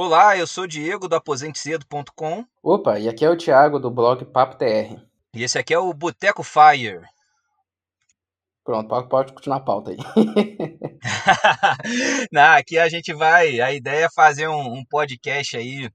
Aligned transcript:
Olá, 0.00 0.38
eu 0.38 0.46
sou 0.46 0.62
o 0.62 0.68
Diego 0.68 1.08
do 1.08 1.16
aposentecedo.com. 1.16 2.44
Opa, 2.62 3.00
e 3.00 3.08
aqui 3.08 3.24
é 3.24 3.30
o 3.30 3.36
Thiago 3.36 3.80
do 3.80 3.90
blog 3.90 4.24
Papo 4.26 4.56
TR. 4.56 4.96
E 5.34 5.42
esse 5.42 5.58
aqui 5.58 5.74
é 5.74 5.78
o 5.80 5.92
Boteco 5.92 6.44
Fire. 6.44 7.00
Pronto, 8.62 9.08
pode 9.08 9.32
continuar 9.32 9.56
a 9.56 9.60
pauta 9.60 9.90
aí. 9.90 9.96
Não, 12.30 12.52
aqui 12.52 12.78
a 12.78 12.88
gente 12.88 13.12
vai. 13.12 13.60
A 13.60 13.72
ideia 13.72 14.04
é 14.04 14.10
fazer 14.14 14.46
um, 14.46 14.72
um 14.72 14.84
podcast 14.88 15.56
aí 15.56 15.90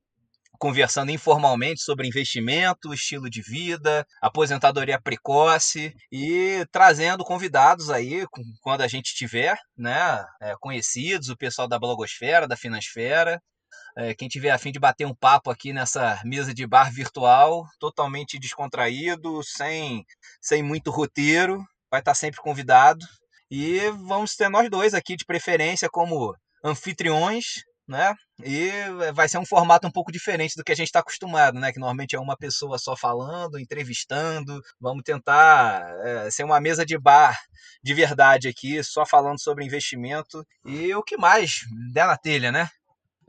conversando 0.59 1.09
informalmente 1.09 1.81
sobre 1.81 2.05
investimento, 2.05 2.93
estilo 2.93 3.29
de 3.29 3.41
vida, 3.41 4.05
aposentadoria 4.21 4.99
precoce 5.01 5.95
e 6.11 6.65
trazendo 6.73 7.23
convidados 7.23 7.89
aí 7.89 8.25
quando 8.61 8.81
a 8.81 8.87
gente 8.87 9.15
tiver, 9.15 9.57
né, 9.77 10.25
é, 10.41 10.55
conhecidos, 10.59 11.29
o 11.29 11.37
pessoal 11.37 11.69
da 11.69 11.79
blogosfera, 11.79 12.49
da 12.49 12.57
finansfera, 12.57 13.41
quem 14.17 14.27
tiver 14.27 14.51
afim 14.51 14.71
de 14.71 14.79
bater 14.79 15.05
um 15.05 15.15
papo 15.15 15.51
aqui 15.51 15.71
nessa 15.73 16.19
mesa 16.23 16.53
de 16.53 16.65
bar 16.65 16.91
virtual, 16.91 17.65
totalmente 17.79 18.39
descontraído, 18.39 19.41
sem, 19.43 20.05
sem 20.41 20.63
muito 20.63 20.91
roteiro, 20.91 21.63
vai 21.91 21.99
estar 21.99 22.15
sempre 22.15 22.41
convidado. 22.41 23.05
E 23.51 23.79
vamos 24.07 24.35
ter 24.35 24.49
nós 24.49 24.69
dois 24.69 24.93
aqui 24.93 25.15
de 25.15 25.25
preferência 25.25 25.87
como 25.87 26.35
anfitriões, 26.63 27.63
né? 27.87 28.15
E 28.43 28.71
vai 29.13 29.29
ser 29.29 29.37
um 29.37 29.45
formato 29.45 29.87
um 29.87 29.91
pouco 29.91 30.11
diferente 30.11 30.55
do 30.55 30.63
que 30.63 30.71
a 30.71 30.75
gente 30.75 30.87
está 30.87 30.99
acostumado, 30.99 31.59
né? 31.59 31.71
Que 31.71 31.79
normalmente 31.79 32.15
é 32.15 32.19
uma 32.19 32.35
pessoa 32.35 32.79
só 32.79 32.95
falando, 32.95 33.59
entrevistando. 33.59 34.59
Vamos 34.79 35.03
tentar 35.03 35.83
é, 36.03 36.31
ser 36.31 36.43
uma 36.43 36.59
mesa 36.59 36.85
de 36.85 36.97
bar 36.97 37.37
de 37.83 37.93
verdade 37.93 38.47
aqui, 38.47 38.83
só 38.83 39.05
falando 39.05 39.39
sobre 39.39 39.65
investimento 39.65 40.43
e 40.65 40.93
o 40.95 41.03
que 41.03 41.17
mais 41.17 41.59
der 41.93 42.07
na 42.07 42.17
telha, 42.17 42.51
né? 42.51 42.69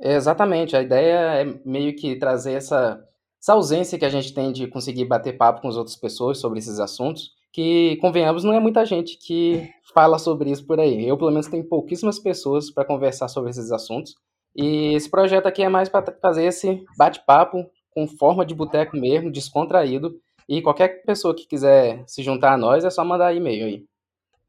Exatamente, 0.01 0.77
a 0.77 0.83
ideia 0.83 1.43
é 1.43 1.61
meio 1.65 1.95
que 1.95 2.16
trazer 2.16 2.55
essa, 2.55 3.03
essa 3.41 3.53
ausência 3.53 3.98
que 3.98 4.05
a 4.05 4.09
gente 4.11 4.34
tem 4.34 4.53
de 4.53 4.67
conseguir 4.67 5.05
bater 5.05 5.37
papo 5.37 5.61
com 5.61 5.69
as 5.69 5.77
outras 5.77 5.97
pessoas 5.97 6.39
sobre 6.39 6.59
esses 6.59 6.81
assuntos, 6.81 7.31
que, 7.53 7.97
convenhamos, 7.98 8.42
não 8.42 8.53
é 8.53 8.59
muita 8.59 8.84
gente 8.84 9.17
que 9.17 9.70
fala 9.95 10.19
sobre 10.19 10.50
isso 10.50 10.67
por 10.67 10.81
aí. 10.81 11.06
Eu, 11.06 11.17
pelo 11.17 11.31
menos, 11.31 11.47
tenho 11.47 11.62
pouquíssimas 11.69 12.19
pessoas 12.19 12.69
para 12.69 12.84
conversar 12.84 13.28
sobre 13.28 13.50
esses 13.50 13.70
assuntos. 13.70 14.17
E 14.56 14.95
esse 14.95 15.09
projeto 15.09 15.47
aqui 15.47 15.62
é 15.62 15.69
mais 15.69 15.89
para 15.89 16.05
fazer 16.20 16.47
esse 16.47 16.84
bate-papo 16.98 17.65
com 17.91 18.09
forma 18.09 18.45
de 18.45 18.56
boteco 18.56 18.97
mesmo, 18.97 19.31
descontraído. 19.31 20.17
E 20.48 20.61
qualquer 20.61 21.05
pessoa 21.05 21.34
que 21.34 21.47
quiser 21.47 22.03
se 22.09 22.25
juntar 22.25 22.55
a 22.55 22.59
nós 22.59 22.84
é 22.84 22.91
só 22.91 23.05
mandar 23.05 23.33
e-mail 23.33 23.67
aí. 23.67 23.84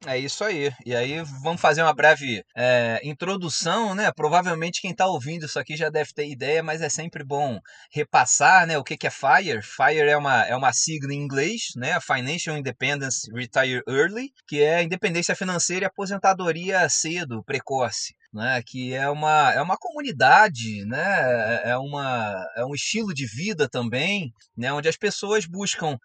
É 0.03 0.17
isso 0.19 0.43
aí. 0.43 0.71
E 0.85 0.95
aí 0.95 1.23
vamos 1.41 1.59
fazer 1.59 1.81
uma 1.81 1.93
breve 1.93 2.43
é, 2.55 2.99
introdução, 3.03 3.95
né? 3.95 4.11
Provavelmente 4.11 4.81
quem 4.81 4.91
está 4.91 5.07
ouvindo 5.07 5.45
isso 5.45 5.57
aqui 5.57 5.75
já 5.75 5.89
deve 5.89 6.11
ter 6.13 6.29
ideia, 6.29 6.61
mas 6.61 6.81
é 6.81 6.89
sempre 6.89 7.23
bom 7.23 7.59
repassar, 7.91 8.67
né? 8.67 8.77
O 8.77 8.83
que, 8.83 8.97
que 8.97 9.07
é 9.07 9.09
FIRE? 9.09 9.61
FIRE 9.63 10.09
é 10.09 10.17
uma, 10.17 10.45
é 10.45 10.55
uma 10.55 10.71
sigla 10.73 11.13
em 11.13 11.17
inglês, 11.17 11.69
né? 11.75 11.99
Financial 12.01 12.55
Independence 12.55 13.31
Retire 13.33 13.81
Early, 13.87 14.31
que 14.47 14.61
é 14.61 14.83
independência 14.83 15.35
financeira 15.35 15.85
e 15.85 15.87
aposentadoria 15.87 16.87
cedo, 16.89 17.43
precoce. 17.43 18.13
Né, 18.33 18.61
que 18.67 18.93
é 18.93 19.09
uma, 19.09 19.53
é 19.53 19.61
uma 19.61 19.77
comunidade, 19.77 20.83
né, 20.87 21.61
é, 21.63 21.69
é 21.69 21.77
uma, 21.77 22.45
é 22.57 22.65
um 22.65 22.75
estilo 22.75 23.13
de 23.13 23.25
vida 23.25 23.69
também, 23.69 24.33
né, 24.57 24.73
onde 24.73 24.89
as 24.89 24.97
pessoas 24.97 25.45
buscam 25.45 25.97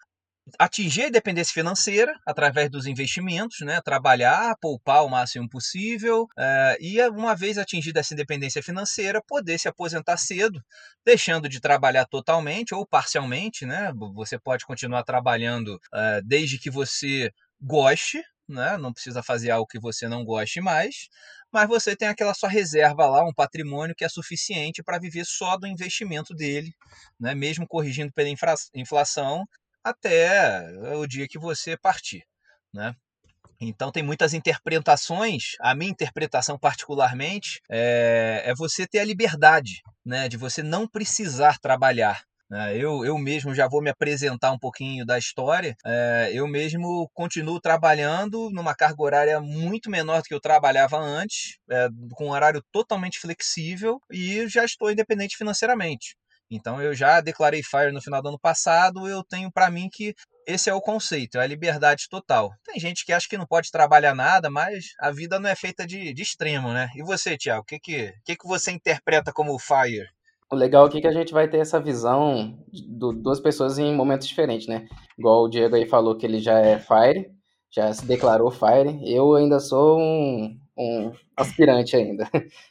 atingir 0.57 1.03
a 1.03 1.07
independência 1.07 1.53
financeira 1.53 2.13
através 2.25 2.69
dos 2.69 2.85
investimentos, 2.85 3.59
né? 3.61 3.79
trabalhar, 3.81 4.55
poupar 4.59 5.05
o 5.05 5.09
máximo 5.09 5.47
possível 5.47 6.23
uh, 6.23 6.75
e, 6.79 7.01
uma 7.09 7.35
vez 7.35 7.57
atingida 7.57 7.99
essa 7.99 8.13
independência 8.13 8.61
financeira, 8.63 9.21
poder 9.25 9.59
se 9.59 9.67
aposentar 9.67 10.17
cedo, 10.17 10.61
deixando 11.05 11.47
de 11.47 11.59
trabalhar 11.59 12.05
totalmente 12.05 12.73
ou 12.73 12.85
parcialmente. 12.85 13.65
Né? 13.65 13.91
Você 14.15 14.39
pode 14.39 14.65
continuar 14.65 15.03
trabalhando 15.03 15.75
uh, 15.75 16.21
desde 16.25 16.57
que 16.57 16.69
você 16.69 17.31
goste, 17.61 18.21
né? 18.49 18.77
não 18.77 18.91
precisa 18.91 19.23
fazer 19.23 19.51
algo 19.51 19.67
que 19.67 19.79
você 19.79 20.07
não 20.07 20.25
goste 20.25 20.59
mais, 20.59 21.07
mas 21.53 21.67
você 21.67 21.95
tem 21.95 22.07
aquela 22.07 22.33
sua 22.33 22.49
reserva 22.49 23.05
lá, 23.05 23.23
um 23.23 23.33
patrimônio 23.33 23.95
que 23.95 24.05
é 24.05 24.09
suficiente 24.09 24.81
para 24.81 24.99
viver 24.99 25.25
só 25.25 25.57
do 25.57 25.67
investimento 25.67 26.33
dele, 26.33 26.73
né? 27.19 27.35
mesmo 27.35 27.67
corrigindo 27.67 28.11
pela 28.13 28.29
inflação, 28.73 29.45
até 29.83 30.67
o 30.95 31.05
dia 31.07 31.27
que 31.27 31.39
você 31.39 31.77
partir, 31.77 32.23
né? 32.73 32.95
Então 33.61 33.91
tem 33.91 34.01
muitas 34.01 34.33
interpretações. 34.33 35.55
A 35.59 35.75
minha 35.75 35.91
interpretação 35.91 36.57
particularmente 36.57 37.61
é, 37.69 38.41
é 38.45 38.55
você 38.55 38.87
ter 38.87 38.99
a 38.99 39.05
liberdade, 39.05 39.83
né, 40.03 40.27
de 40.27 40.35
você 40.35 40.63
não 40.63 40.87
precisar 40.87 41.59
trabalhar. 41.59 42.23
Né? 42.49 42.75
Eu, 42.75 43.05
eu 43.05 43.17
mesmo 43.19 43.53
já 43.53 43.67
vou 43.67 43.81
me 43.81 43.91
apresentar 43.91 44.51
um 44.51 44.57
pouquinho 44.57 45.05
da 45.05 45.17
história. 45.17 45.75
É, 45.85 46.31
eu 46.33 46.47
mesmo 46.47 47.07
continuo 47.13 47.61
trabalhando 47.61 48.49
numa 48.49 48.73
carga 48.73 49.01
horária 49.03 49.39
muito 49.39 49.91
menor 49.91 50.21
do 50.21 50.25
que 50.25 50.33
eu 50.33 50.41
trabalhava 50.41 50.97
antes, 50.97 51.57
com 52.13 52.25
um 52.25 52.31
horário 52.31 52.63
totalmente 52.71 53.19
flexível 53.19 54.01
e 54.11 54.47
já 54.47 54.65
estou 54.65 54.91
independente 54.91 55.37
financeiramente. 55.37 56.15
Então 56.51 56.81
eu 56.81 56.93
já 56.93 57.21
declarei 57.21 57.63
Fire 57.63 57.91
no 57.91 58.01
final 58.01 58.21
do 58.21 58.27
ano 58.29 58.39
passado, 58.39 59.07
eu 59.07 59.23
tenho 59.23 59.49
para 59.49 59.71
mim 59.71 59.89
que 59.91 60.13
esse 60.45 60.69
é 60.69 60.73
o 60.73 60.81
conceito, 60.81 61.37
é 61.37 61.43
a 61.43 61.47
liberdade 61.47 62.07
total. 62.09 62.51
Tem 62.65 62.79
gente 62.79 63.05
que 63.05 63.13
acha 63.13 63.27
que 63.29 63.37
não 63.37 63.45
pode 63.45 63.71
trabalhar 63.71 64.13
nada, 64.13 64.49
mas 64.49 64.87
a 64.99 65.11
vida 65.11 65.39
não 65.39 65.49
é 65.49 65.55
feita 65.55 65.87
de, 65.87 66.13
de 66.13 66.21
extremo, 66.21 66.73
né? 66.73 66.89
E 66.95 67.03
você, 67.03 67.37
Tiago, 67.37 67.61
o 67.61 67.65
que, 67.65 67.79
que, 67.79 68.13
que, 68.25 68.35
que 68.35 68.47
você 68.47 68.71
interpreta 68.71 69.31
como 69.31 69.57
Fire? 69.57 70.07
O 70.51 70.55
legal 70.55 70.85
aqui 70.85 70.97
é 70.97 71.01
que 71.01 71.07
a 71.07 71.13
gente 71.13 71.31
vai 71.31 71.47
ter 71.47 71.59
essa 71.59 71.79
visão 71.79 72.57
de 72.69 72.83
duas 72.89 73.39
pessoas 73.39 73.79
em 73.79 73.95
momentos 73.95 74.27
diferentes, 74.27 74.67
né? 74.67 74.85
Igual 75.17 75.43
o 75.43 75.49
Diego 75.49 75.75
aí 75.75 75.87
falou 75.87 76.17
que 76.17 76.25
ele 76.25 76.39
já 76.39 76.59
é 76.59 76.77
Fire, 76.77 77.31
já 77.69 77.93
se 77.93 78.05
declarou 78.05 78.51
Fire. 78.51 78.99
Eu 79.05 79.35
ainda 79.35 79.61
sou 79.61 79.97
um, 79.97 80.59
um 80.77 81.13
aspirante 81.37 81.95
ainda. 81.95 82.27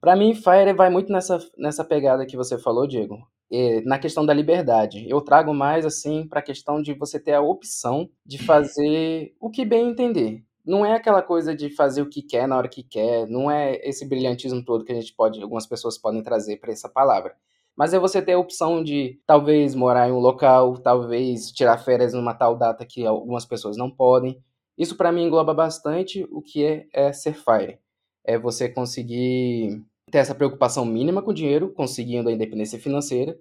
Para 0.00 0.16
mim, 0.16 0.34
Fire 0.34 0.72
vai 0.74 0.88
muito 0.88 1.12
nessa, 1.12 1.38
nessa 1.58 1.84
pegada 1.84 2.24
que 2.24 2.36
você 2.36 2.58
falou, 2.58 2.86
Diego, 2.86 3.18
e, 3.50 3.82
na 3.84 3.98
questão 3.98 4.24
da 4.24 4.32
liberdade. 4.32 5.06
Eu 5.08 5.20
trago 5.20 5.52
mais 5.52 5.84
assim 5.84 6.26
para 6.26 6.40
a 6.40 6.42
questão 6.42 6.80
de 6.80 6.94
você 6.94 7.20
ter 7.20 7.34
a 7.34 7.42
opção 7.42 8.08
de 8.24 8.38
fazer 8.38 9.34
o 9.38 9.50
que 9.50 9.64
bem 9.64 9.90
entender. 9.90 10.42
Não 10.64 10.86
é 10.86 10.94
aquela 10.94 11.22
coisa 11.22 11.54
de 11.54 11.68
fazer 11.70 12.00
o 12.00 12.08
que 12.08 12.22
quer 12.22 12.46
na 12.46 12.56
hora 12.56 12.68
que 12.68 12.82
quer, 12.82 13.26
não 13.26 13.50
é 13.50 13.76
esse 13.86 14.06
brilhantismo 14.06 14.64
todo 14.64 14.84
que 14.84 14.92
a 14.92 14.94
gente 14.94 15.14
pode, 15.14 15.42
algumas 15.42 15.66
pessoas 15.66 15.98
podem 15.98 16.22
trazer 16.22 16.58
para 16.58 16.72
essa 16.72 16.88
palavra. 16.88 17.34
Mas 17.76 17.94
é 17.94 17.98
você 17.98 18.20
ter 18.22 18.32
a 18.32 18.38
opção 18.38 18.82
de 18.82 19.18
talvez 19.26 19.74
morar 19.74 20.08
em 20.08 20.12
um 20.12 20.18
local, 20.18 20.78
talvez 20.78 21.50
tirar 21.50 21.78
férias 21.78 22.12
numa 22.12 22.34
tal 22.34 22.56
data 22.56 22.84
que 22.86 23.06
algumas 23.06 23.44
pessoas 23.46 23.76
não 23.76 23.90
podem. 23.90 24.42
Isso 24.76 24.96
para 24.96 25.12
mim 25.12 25.24
engloba 25.24 25.54
bastante 25.54 26.26
o 26.30 26.42
que 26.42 26.64
é, 26.64 26.86
é 26.92 27.12
ser 27.12 27.34
Fire. 27.34 27.78
É 28.24 28.38
você 28.38 28.68
conseguir 28.68 29.82
ter 30.10 30.18
essa 30.18 30.34
preocupação 30.34 30.84
mínima 30.84 31.22
com 31.22 31.30
o 31.30 31.34
dinheiro, 31.34 31.72
conseguindo 31.72 32.28
a 32.28 32.32
independência 32.32 32.78
financeira, 32.78 33.36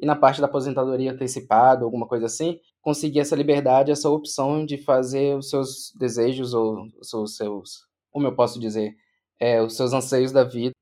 e 0.00 0.06
na 0.06 0.14
parte 0.14 0.40
da 0.40 0.46
aposentadoria 0.46 1.12
antecipada, 1.12 1.84
alguma 1.84 2.06
coisa 2.06 2.26
assim, 2.26 2.60
conseguir 2.80 3.20
essa 3.20 3.34
liberdade, 3.34 3.90
essa 3.90 4.08
opção 4.08 4.64
de 4.64 4.78
fazer 4.78 5.36
os 5.36 5.50
seus 5.50 5.92
desejos 5.98 6.54
ou 6.54 6.86
os 7.00 7.36
seus, 7.36 7.70
como 8.10 8.26
eu 8.26 8.34
posso 8.34 8.60
dizer, 8.60 8.94
é, 9.40 9.60
os 9.60 9.76
seus 9.76 9.92
anseios 9.92 10.30
da 10.30 10.44
vida. 10.44 10.72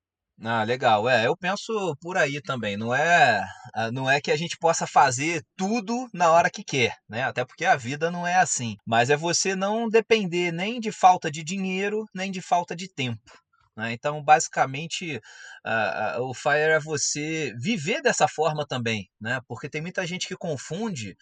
Ah, 0.43 0.63
legal. 0.65 1.09
É, 1.09 1.27
eu 1.27 1.35
penso 1.35 1.97
por 1.99 2.19
aí 2.19 2.43
também. 2.43 2.77
Não 2.77 2.95
é, 2.95 3.43
ah, 3.75 3.91
não 3.91 4.09
é 4.11 4.21
que 4.21 4.31
a 4.31 4.37
gente 4.37 4.59
possa 4.59 4.87
fazer 4.87 5.43
tudo 5.57 6.07
na 6.13 6.31
hora 6.31 6.51
que 6.51 6.63
quer, 6.63 6.95
né? 7.09 7.23
Até 7.23 7.43
porque 7.43 7.65
a 7.65 7.75
vida 7.75 8.11
não 8.11 8.27
é 8.27 8.37
assim. 8.37 8.77
Mas 8.87 9.09
é 9.09 9.17
você 9.17 9.57
não 9.57 9.89
depender 9.89 10.53
nem 10.53 10.79
de 10.79 10.93
falta 10.93 11.31
de 11.31 11.43
dinheiro, 11.43 12.05
nem 12.15 12.31
de 12.31 12.43
falta 12.43 12.77
de 12.77 12.87
tempo. 12.87 13.46
Né? 13.77 13.93
Então, 13.93 14.23
basicamente, 14.23 15.21
uh, 15.67 16.21
uh, 16.21 16.31
o 16.31 16.35
FIRE 16.35 16.73
é 16.73 16.81
você 16.81 17.53
viver 17.59 18.01
dessa 18.01 18.27
forma 18.27 18.67
também, 18.67 19.11
né? 19.21 19.41
porque 19.47 19.69
tem 19.69 19.83
muita 19.83 20.07
gente 20.07 20.27
que 20.27 20.37
confunde 20.37 21.17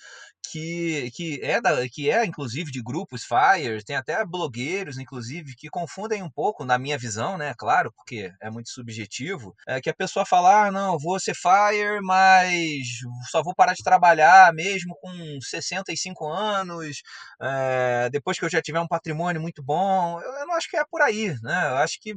que, 0.50 1.10
que, 1.12 1.40
é 1.42 1.60
da, 1.60 1.88
que 1.88 2.10
é, 2.10 2.24
inclusive, 2.24 2.70
de 2.70 2.82
grupos 2.82 3.24
FIRE, 3.24 3.82
tem 3.84 3.96
até 3.96 4.24
blogueiros, 4.24 4.98
inclusive, 4.98 5.54
que 5.54 5.68
confundem 5.68 6.22
um 6.22 6.30
pouco, 6.30 6.64
na 6.64 6.78
minha 6.78 6.98
visão, 6.98 7.36
né? 7.38 7.54
claro, 7.56 7.92
porque 7.92 8.32
é 8.40 8.50
muito 8.50 8.70
subjetivo, 8.70 9.54
é 9.66 9.80
que 9.80 9.90
a 9.90 9.94
pessoa 9.94 10.26
fala, 10.26 10.66
ah, 10.66 10.70
não, 10.70 10.98
vou 10.98 11.18
ser 11.18 11.34
FIRE, 11.34 12.00
mas 12.02 12.86
só 13.30 13.42
vou 13.42 13.54
parar 13.54 13.74
de 13.74 13.82
trabalhar 13.82 14.52
mesmo 14.52 14.94
com 15.00 15.38
65 15.40 16.26
anos, 16.26 17.02
é, 17.40 18.08
depois 18.10 18.38
que 18.38 18.44
eu 18.44 18.50
já 18.50 18.60
tiver 18.62 18.80
um 18.80 18.88
patrimônio 18.88 19.40
muito 19.40 19.62
bom. 19.62 20.20
Eu, 20.20 20.32
eu 20.32 20.46
não 20.46 20.54
acho 20.54 20.68
que 20.68 20.76
é 20.76 20.84
por 20.84 21.02
aí, 21.02 21.34
né? 21.42 21.68
Eu 21.70 21.76
acho 21.76 22.00
que 22.00 22.14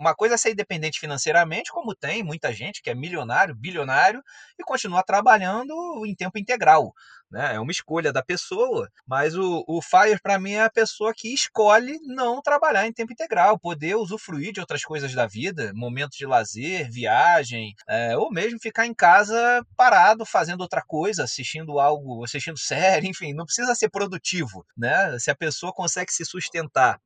uma 0.00 0.14
coisa 0.14 0.34
é 0.34 0.38
ser 0.38 0.52
independente 0.52 1.00
financeiramente, 1.00 1.70
como 1.70 1.94
tem 1.94 2.22
muita 2.22 2.52
gente 2.52 2.82
que 2.82 2.90
é 2.90 2.94
milionário, 2.94 3.54
bilionário 3.54 4.22
e 4.58 4.64
continua 4.64 5.02
trabalhando 5.02 6.04
em 6.06 6.14
tempo 6.14 6.38
integral. 6.38 6.92
Né? 7.30 7.54
É 7.54 7.60
uma 7.60 7.70
escolha 7.70 8.12
da 8.12 8.22
pessoa, 8.22 8.88
mas 9.06 9.36
o, 9.36 9.64
o 9.66 9.80
Fire 9.82 10.20
para 10.22 10.38
mim 10.38 10.52
é 10.52 10.64
a 10.64 10.70
pessoa 10.70 11.12
que 11.14 11.32
escolhe 11.32 11.98
não 12.02 12.40
trabalhar 12.40 12.86
em 12.86 12.92
tempo 12.92 13.12
integral, 13.12 13.58
poder 13.58 13.96
usufruir 13.96 14.52
de 14.52 14.60
outras 14.60 14.82
coisas 14.82 15.12
da 15.14 15.26
vida, 15.26 15.72
momentos 15.74 16.16
de 16.16 16.26
lazer, 16.26 16.90
viagem, 16.90 17.74
é, 17.88 18.16
ou 18.16 18.30
mesmo 18.30 18.58
ficar 18.60 18.86
em 18.86 18.94
casa 18.94 19.62
parado 19.76 20.24
fazendo 20.24 20.60
outra 20.62 20.82
coisa, 20.86 21.24
assistindo 21.24 21.78
algo, 21.78 22.24
assistindo 22.24 22.58
série, 22.58 23.08
enfim, 23.08 23.32
não 23.34 23.44
precisa 23.44 23.74
ser 23.74 23.90
produtivo, 23.90 24.64
né? 24.76 25.18
Se 25.18 25.30
a 25.30 25.36
pessoa 25.36 25.72
consegue 25.72 26.12
se 26.12 26.24
sustentar 26.24 26.98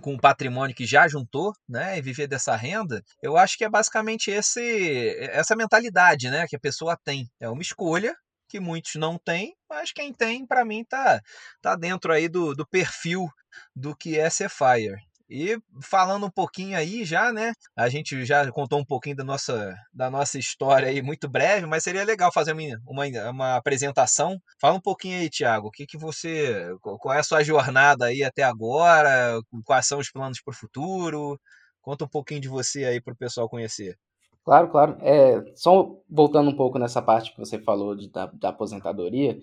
com 0.00 0.14
o 0.14 0.20
patrimônio 0.20 0.74
que 0.74 0.86
já 0.86 1.06
juntou, 1.06 1.52
né, 1.68 1.98
e 1.98 2.02
viver 2.02 2.26
dessa 2.26 2.56
renda, 2.56 3.02
eu 3.22 3.36
acho 3.36 3.56
que 3.58 3.64
é 3.64 3.68
basicamente 3.68 4.30
esse 4.30 5.14
essa 5.30 5.54
mentalidade, 5.54 6.30
né, 6.30 6.46
que 6.48 6.56
a 6.56 6.60
pessoa 6.60 6.98
tem. 7.04 7.28
É 7.38 7.48
uma 7.48 7.62
escolha 7.62 8.16
que 8.50 8.60
muitos 8.60 8.96
não 8.96 9.16
têm, 9.18 9.54
mas 9.68 9.92
quem 9.92 10.12
tem, 10.12 10.46
para 10.46 10.64
mim, 10.64 10.84
tá 10.84 11.20
tá 11.62 11.76
dentro 11.76 12.12
aí 12.12 12.28
do, 12.28 12.54
do 12.54 12.66
perfil 12.66 13.28
do 13.74 13.96
que 13.96 14.18
é 14.18 14.28
ser 14.28 14.50
fire. 14.50 14.96
E 15.30 15.56
falando 15.80 16.26
um 16.26 16.30
pouquinho 16.30 16.76
aí 16.76 17.04
já, 17.04 17.32
né? 17.32 17.52
A 17.76 17.88
gente 17.88 18.24
já 18.26 18.50
contou 18.50 18.80
um 18.80 18.84
pouquinho 18.84 19.14
da 19.14 19.22
nossa, 19.22 19.76
da 19.94 20.10
nossa 20.10 20.38
história 20.40 20.88
aí, 20.88 21.00
muito 21.00 21.28
breve, 21.28 21.66
mas 21.66 21.84
seria 21.84 22.02
legal 22.04 22.32
fazer 22.32 22.52
uma, 22.52 23.30
uma, 23.30 23.56
apresentação. 23.56 24.42
Fala 24.60 24.74
um 24.74 24.80
pouquinho 24.80 25.20
aí, 25.20 25.30
Tiago, 25.30 25.68
o 25.68 25.70
que, 25.70 25.86
que 25.86 25.96
você. 25.96 26.68
Qual 26.80 27.14
é 27.14 27.20
a 27.20 27.22
sua 27.22 27.44
jornada 27.44 28.06
aí 28.06 28.24
até 28.24 28.42
agora? 28.42 29.38
Quais 29.64 29.86
são 29.86 30.00
os 30.00 30.10
planos 30.10 30.40
para 30.42 30.50
o 30.52 30.56
futuro? 30.56 31.40
Conta 31.80 32.04
um 32.04 32.08
pouquinho 32.08 32.40
de 32.40 32.48
você 32.48 32.84
aí 32.84 33.00
para 33.00 33.14
o 33.14 33.16
pessoal 33.16 33.48
conhecer. 33.48 33.96
Claro, 34.44 34.68
claro. 34.70 34.96
É, 35.00 35.44
só 35.54 35.96
voltando 36.08 36.50
um 36.50 36.56
pouco 36.56 36.78
nessa 36.78 37.02
parte 37.02 37.32
que 37.32 37.38
você 37.38 37.58
falou 37.58 37.94
de, 37.94 38.08
da, 38.08 38.26
da 38.26 38.48
aposentadoria, 38.50 39.38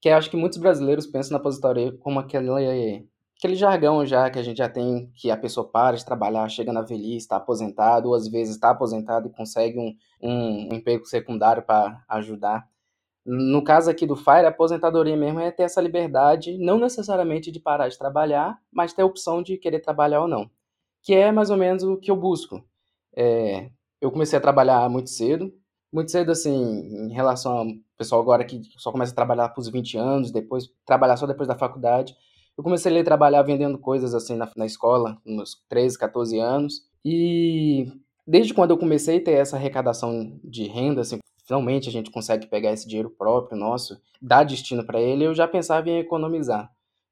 que 0.00 0.08
acho 0.08 0.30
que 0.30 0.36
muitos 0.36 0.58
brasileiros 0.58 1.06
pensam 1.06 1.32
na 1.32 1.38
aposentadoria 1.38 1.92
como 1.98 2.18
aquela 2.18 2.60
aquele 3.40 3.56
jargão 3.56 4.04
já 4.04 4.28
que 4.30 4.38
a 4.38 4.42
gente 4.42 4.58
já 4.58 4.68
tem, 4.68 5.10
que 5.14 5.30
a 5.30 5.36
pessoa 5.36 5.66
para 5.66 5.96
de 5.96 6.04
trabalhar, 6.04 6.46
chega 6.48 6.72
na 6.72 6.82
velhice, 6.82 7.18
está 7.18 7.36
aposentado, 7.36 8.08
ou 8.08 8.14
às 8.14 8.28
vezes 8.28 8.54
está 8.54 8.70
aposentado 8.70 9.28
e 9.28 9.32
consegue 9.32 9.78
um, 9.78 9.96
um, 10.22 10.68
um 10.70 10.74
emprego 10.74 11.06
secundário 11.06 11.62
para 11.62 12.04
ajudar. 12.08 12.68
No 13.24 13.62
caso 13.64 13.90
aqui 13.90 14.06
do 14.06 14.16
FIRE, 14.16 14.46
a 14.46 14.48
aposentadoria 14.48 15.16
mesmo 15.16 15.40
é 15.40 15.50
ter 15.50 15.64
essa 15.64 15.80
liberdade, 15.80 16.58
não 16.58 16.78
necessariamente 16.78 17.50
de 17.50 17.60
parar 17.60 17.88
de 17.88 17.98
trabalhar, 17.98 18.58
mas 18.72 18.92
ter 18.92 19.02
a 19.02 19.06
opção 19.06 19.42
de 19.42 19.56
querer 19.58 19.80
trabalhar 19.80 20.22
ou 20.22 20.28
não. 20.28 20.50
Que 21.02 21.14
é 21.14 21.32
mais 21.32 21.50
ou 21.50 21.56
menos 21.56 21.82
o 21.82 21.96
que 21.96 22.10
eu 22.10 22.16
busco. 22.16 22.64
É, 23.16 23.70
eu 24.00 24.10
comecei 24.10 24.38
a 24.38 24.42
trabalhar 24.42 24.88
muito 24.88 25.10
cedo, 25.10 25.52
muito 25.92 26.10
cedo 26.10 26.30
assim, 26.30 26.52
em 27.06 27.12
relação 27.12 27.52
ao 27.52 27.66
pessoal 27.98 28.20
agora 28.20 28.44
que 28.44 28.60
só 28.78 28.90
começa 28.92 29.12
a 29.12 29.14
trabalhar 29.14 29.48
para 29.48 29.60
os 29.60 29.68
20 29.68 29.98
anos, 29.98 30.30
depois 30.30 30.68
trabalhar 30.86 31.16
só 31.16 31.26
depois 31.26 31.48
da 31.48 31.56
faculdade. 31.56 32.14
Eu 32.56 32.64
comecei 32.64 32.98
a 32.98 33.04
trabalhar 33.04 33.42
vendendo 33.42 33.78
coisas 33.78 34.14
assim 34.14 34.36
na, 34.36 34.50
na 34.56 34.66
escola, 34.66 35.18
uns 35.26 35.62
13, 35.68 35.98
14 35.98 36.38
anos. 36.38 36.82
E 37.04 37.92
desde 38.26 38.54
quando 38.54 38.70
eu 38.70 38.78
comecei 38.78 39.18
a 39.18 39.24
ter 39.24 39.32
essa 39.32 39.56
arrecadação 39.56 40.38
de 40.44 40.64
renda, 40.64 41.00
assim, 41.00 41.18
finalmente 41.44 41.88
a 41.88 41.92
gente 41.92 42.10
consegue 42.10 42.46
pegar 42.46 42.72
esse 42.72 42.86
dinheiro 42.86 43.10
próprio 43.10 43.58
nosso, 43.58 44.00
dar 44.20 44.44
destino 44.44 44.84
para 44.86 45.00
ele, 45.00 45.24
eu 45.24 45.34
já 45.34 45.48
pensava 45.48 45.88
em 45.90 45.98
economizar. 45.98 46.70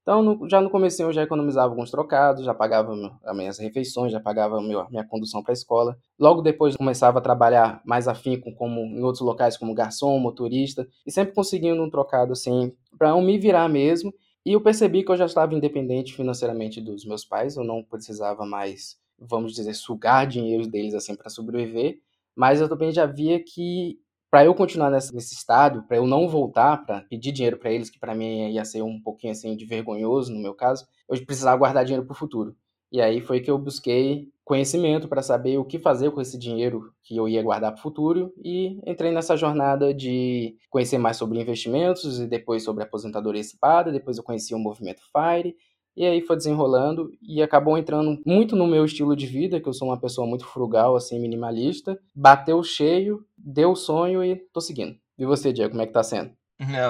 Então, 0.09 0.23
no, 0.23 0.49
já 0.49 0.59
no 0.59 0.71
começo 0.71 1.03
eu 1.03 1.13
já 1.13 1.23
economizava 1.23 1.71
alguns 1.71 1.91
trocados, 1.91 2.43
já 2.43 2.55
pagava 2.55 2.95
as 3.23 3.37
minhas 3.37 3.59
refeições, 3.59 4.11
já 4.11 4.19
pagava 4.19 4.57
a 4.57 4.89
minha 4.89 5.05
condução 5.07 5.43
para 5.43 5.53
a 5.53 5.53
escola. 5.53 5.99
Logo 6.19 6.41
depois 6.41 6.75
começava 6.75 7.19
a 7.19 7.21
trabalhar 7.21 7.83
mais 7.85 8.09
afinco 8.09 8.51
como 8.55 8.81
em 8.81 9.03
outros 9.03 9.21
locais 9.21 9.59
como 9.59 9.75
garçom, 9.75 10.19
motorista, 10.19 10.89
e 11.07 11.13
sempre 11.13 11.35
conseguindo 11.35 11.83
um 11.83 11.91
trocado 11.91 12.33
assim 12.33 12.73
para 12.97 13.11
eu 13.11 13.21
me 13.21 13.37
virar 13.39 13.69
mesmo 13.69 14.11
e 14.47 14.55
eu 14.55 14.63
percebi 14.63 15.05
que 15.05 15.13
eu 15.13 15.17
já 15.19 15.27
estava 15.27 15.55
independente 15.55 16.15
financeiramente 16.15 16.81
dos 16.81 17.05
meus 17.05 17.27
pais, 17.27 17.59
eu 17.59 17.63
não 17.63 17.85
precisava 17.85 18.47
mais, 18.47 18.97
vamos 19.19 19.53
dizer, 19.53 19.75
sugar 19.75 20.27
dinheiro 20.27 20.67
deles 20.67 20.95
assim 20.95 21.15
para 21.15 21.29
sobreviver, 21.29 21.99
mas 22.35 22.63
eu 22.63 22.69
também 22.71 22.91
já 22.91 23.05
via 23.05 23.45
que 23.45 23.99
para 24.31 24.45
eu 24.45 24.55
continuar 24.55 24.91
nesse, 24.91 25.15
nesse 25.15 25.35
estado, 25.35 25.83
para 25.85 25.97
eu 25.97 26.07
não 26.07 26.29
voltar 26.29 26.85
para 26.85 27.03
pedir 27.03 27.33
dinheiro 27.33 27.59
para 27.59 27.73
eles, 27.73 27.91
que 27.91 27.99
para 27.99 28.15
mim 28.15 28.51
ia 28.51 28.65
ser 28.65 28.83
um 28.83 29.01
pouquinho 29.01 29.33
assim 29.33 29.57
de 29.57 29.65
vergonhoso 29.65 30.33
no 30.33 30.41
meu 30.41 30.55
caso, 30.55 30.87
eu 31.09 31.25
precisava 31.25 31.57
guardar 31.57 31.85
dinheiro 31.85 32.07
para 32.07 32.13
o 32.13 32.17
futuro. 32.17 32.55
E 32.91 33.01
aí 33.01 33.21
foi 33.21 33.41
que 33.41 33.51
eu 33.51 33.59
busquei 33.59 34.29
conhecimento 34.45 35.09
para 35.09 35.21
saber 35.21 35.59
o 35.59 35.65
que 35.65 35.79
fazer 35.79 36.11
com 36.11 36.23
esse 36.23 36.39
dinheiro 36.39 36.91
que 37.03 37.15
eu 37.15 37.29
ia 37.29 37.43
guardar 37.43 37.73
para 37.73 37.79
o 37.79 37.83
futuro 37.83 38.33
e 38.43 38.81
entrei 38.87 39.13
nessa 39.13 39.37
jornada 39.37 39.93
de 39.93 40.57
conhecer 40.71 40.97
mais 40.97 41.19
sobre 41.19 41.39
investimentos 41.39 42.19
e 42.19 42.27
depois 42.27 42.65
sobre 42.65 42.83
aposentadoria 42.83 43.43
antecipada, 43.43 43.93
depois 43.93 44.17
eu 44.17 44.25
conheci 44.25 44.55
o 44.55 44.59
movimento 44.59 45.03
FIRE 45.13 45.55
e 45.99 46.07
aí 46.07 46.21
foi 46.21 46.37
desenrolando 46.37 47.11
e 47.21 47.43
acabou 47.43 47.77
entrando 47.77 48.23
muito 48.25 48.55
no 48.55 48.69
meu 48.69 48.85
estilo 48.85 49.17
de 49.17 49.27
vida, 49.27 49.61
que 49.61 49.69
eu 49.69 49.73
sou 49.73 49.89
uma 49.89 50.01
pessoa 50.01 50.25
muito 50.25 50.47
frugal, 50.47 50.95
assim, 50.95 51.19
minimalista. 51.19 51.99
Bateu 52.15 52.63
cheio, 52.63 53.25
deu 53.37 53.75
sonho 53.75 54.23
e 54.23 54.37
tô 54.53 54.61
seguindo. 54.61 54.95
E 55.19 55.27
você, 55.27 55.53
Diego, 55.53 55.71
como 55.71 55.83
é 55.83 55.87
que 55.89 55.93
tá 55.93 56.05
sendo? 56.05 56.31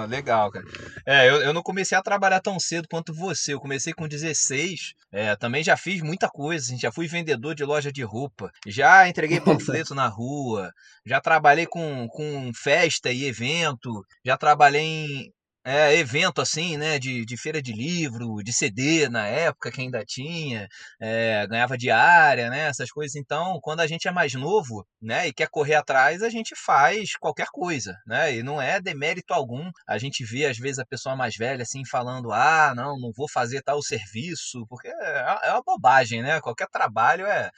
Legal, 0.08 0.50
cara. 0.50 0.64
É, 1.06 1.28
eu, 1.28 1.36
eu 1.42 1.52
não 1.52 1.62
comecei 1.62 1.96
a 1.96 2.02
trabalhar 2.02 2.40
tão 2.40 2.58
cedo 2.58 2.88
quanto 2.90 3.14
você. 3.14 3.52
Eu 3.52 3.60
comecei 3.60 3.92
com 3.92 4.08
16. 4.08 4.94
É, 5.12 5.36
também 5.36 5.62
já 5.62 5.76
fiz 5.76 6.00
muita 6.00 6.28
coisa. 6.28 6.66
Assim, 6.66 6.78
já 6.78 6.90
fui 6.90 7.06
vendedor 7.06 7.54
de 7.54 7.64
loja 7.64 7.92
de 7.92 8.02
roupa. 8.02 8.50
Já 8.66 9.08
entreguei 9.08 9.40
panfleto 9.40 9.94
na 9.96 10.06
rua. 10.06 10.70
Já 11.04 11.20
trabalhei 11.20 11.66
com, 11.66 12.06
com 12.08 12.50
festa 12.54 13.10
e 13.10 13.24
evento. 13.24 14.02
Já 14.24 14.38
trabalhei 14.38 14.82
em, 14.82 15.32
é, 15.68 15.94
evento 15.96 16.40
assim, 16.40 16.78
né, 16.78 16.98
de, 16.98 17.26
de 17.26 17.36
feira 17.36 17.60
de 17.60 17.72
livro, 17.72 18.42
de 18.42 18.54
CD 18.54 19.06
na 19.08 19.26
época 19.26 19.70
que 19.70 19.82
ainda 19.82 20.02
tinha, 20.02 20.66
é, 20.98 21.46
ganhava 21.46 21.76
diária, 21.76 22.48
né, 22.48 22.68
essas 22.68 22.90
coisas. 22.90 23.14
Então, 23.16 23.58
quando 23.62 23.80
a 23.80 23.86
gente 23.86 24.08
é 24.08 24.10
mais 24.10 24.32
novo, 24.32 24.86
né, 25.00 25.28
e 25.28 25.32
quer 25.32 25.48
correr 25.50 25.74
atrás, 25.74 26.22
a 26.22 26.30
gente 26.30 26.54
faz 26.56 27.16
qualquer 27.16 27.48
coisa, 27.52 27.94
né, 28.06 28.34
e 28.36 28.42
não 28.42 28.62
é 28.62 28.80
demérito 28.80 29.34
algum. 29.34 29.70
A 29.86 29.98
gente 29.98 30.24
vê 30.24 30.46
às 30.46 30.56
vezes 30.56 30.78
a 30.78 30.86
pessoa 30.86 31.14
mais 31.14 31.36
velha 31.36 31.62
assim 31.62 31.84
falando, 31.84 32.32
ah, 32.32 32.72
não, 32.74 32.98
não 32.98 33.12
vou 33.14 33.28
fazer 33.30 33.62
tal 33.62 33.82
serviço, 33.82 34.64
porque 34.70 34.88
é, 34.88 35.38
é 35.44 35.52
uma 35.52 35.62
bobagem, 35.62 36.22
né? 36.22 36.40
Qualquer 36.40 36.68
trabalho 36.68 37.26
é 37.26 37.50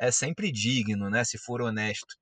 é 0.00 0.10
sempre 0.12 0.52
digno, 0.52 1.10
né, 1.10 1.24
se 1.24 1.38
for 1.38 1.60
honesto. 1.60 2.14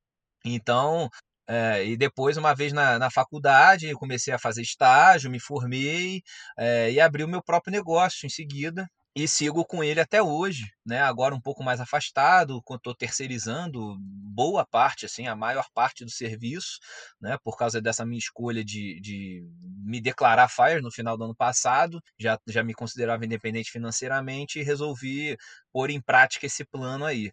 Então, 0.45 1.09
é, 1.49 1.85
e 1.87 1.97
depois, 1.97 2.37
uma 2.37 2.55
vez 2.55 2.73
na, 2.73 2.99
na 2.99 3.11
faculdade, 3.11 3.93
comecei 3.95 4.35
a 4.35 4.39
fazer 4.39 4.63
estágio, 4.63 5.31
me 5.31 5.41
formei 5.41 6.23
é, 6.59 6.91
e 6.91 7.01
abri 7.01 7.23
o 7.25 7.29
meu 7.29 7.43
próprio 7.43 7.73
negócio 7.73 8.27
em 8.27 8.31
seguida. 8.31 8.89
E 9.19 9.27
sigo 9.27 9.65
com 9.65 9.83
ele 9.83 9.99
até 9.99 10.23
hoje, 10.23 10.67
né? 10.85 11.01
Agora 11.01 11.35
um 11.35 11.41
pouco 11.41 11.65
mais 11.65 11.81
afastado, 11.81 12.63
estou 12.71 12.95
terceirizando 12.95 13.97
boa 13.99 14.67
parte, 14.67 15.07
assim, 15.07 15.27
a 15.27 15.35
maior 15.35 15.65
parte 15.73 16.05
do 16.05 16.11
serviço, 16.11 16.79
né? 17.19 17.39
Por 17.43 17.57
causa 17.57 17.81
dessa 17.81 18.05
minha 18.05 18.19
escolha 18.19 18.63
de, 18.63 19.01
de 19.01 19.43
me 19.87 20.03
declarar 20.03 20.49
FIRE 20.51 20.83
no 20.83 20.91
final 20.93 21.17
do 21.17 21.25
ano 21.25 21.35
passado, 21.35 21.99
já, 22.19 22.39
já 22.47 22.63
me 22.63 22.75
considerava 22.75 23.25
independente 23.25 23.71
financeiramente 23.71 24.59
e 24.59 24.63
resolvi 24.63 25.35
pôr 25.73 25.89
em 25.89 26.01
prática 26.01 26.45
esse 26.45 26.63
plano 26.67 27.07
aí. 27.07 27.33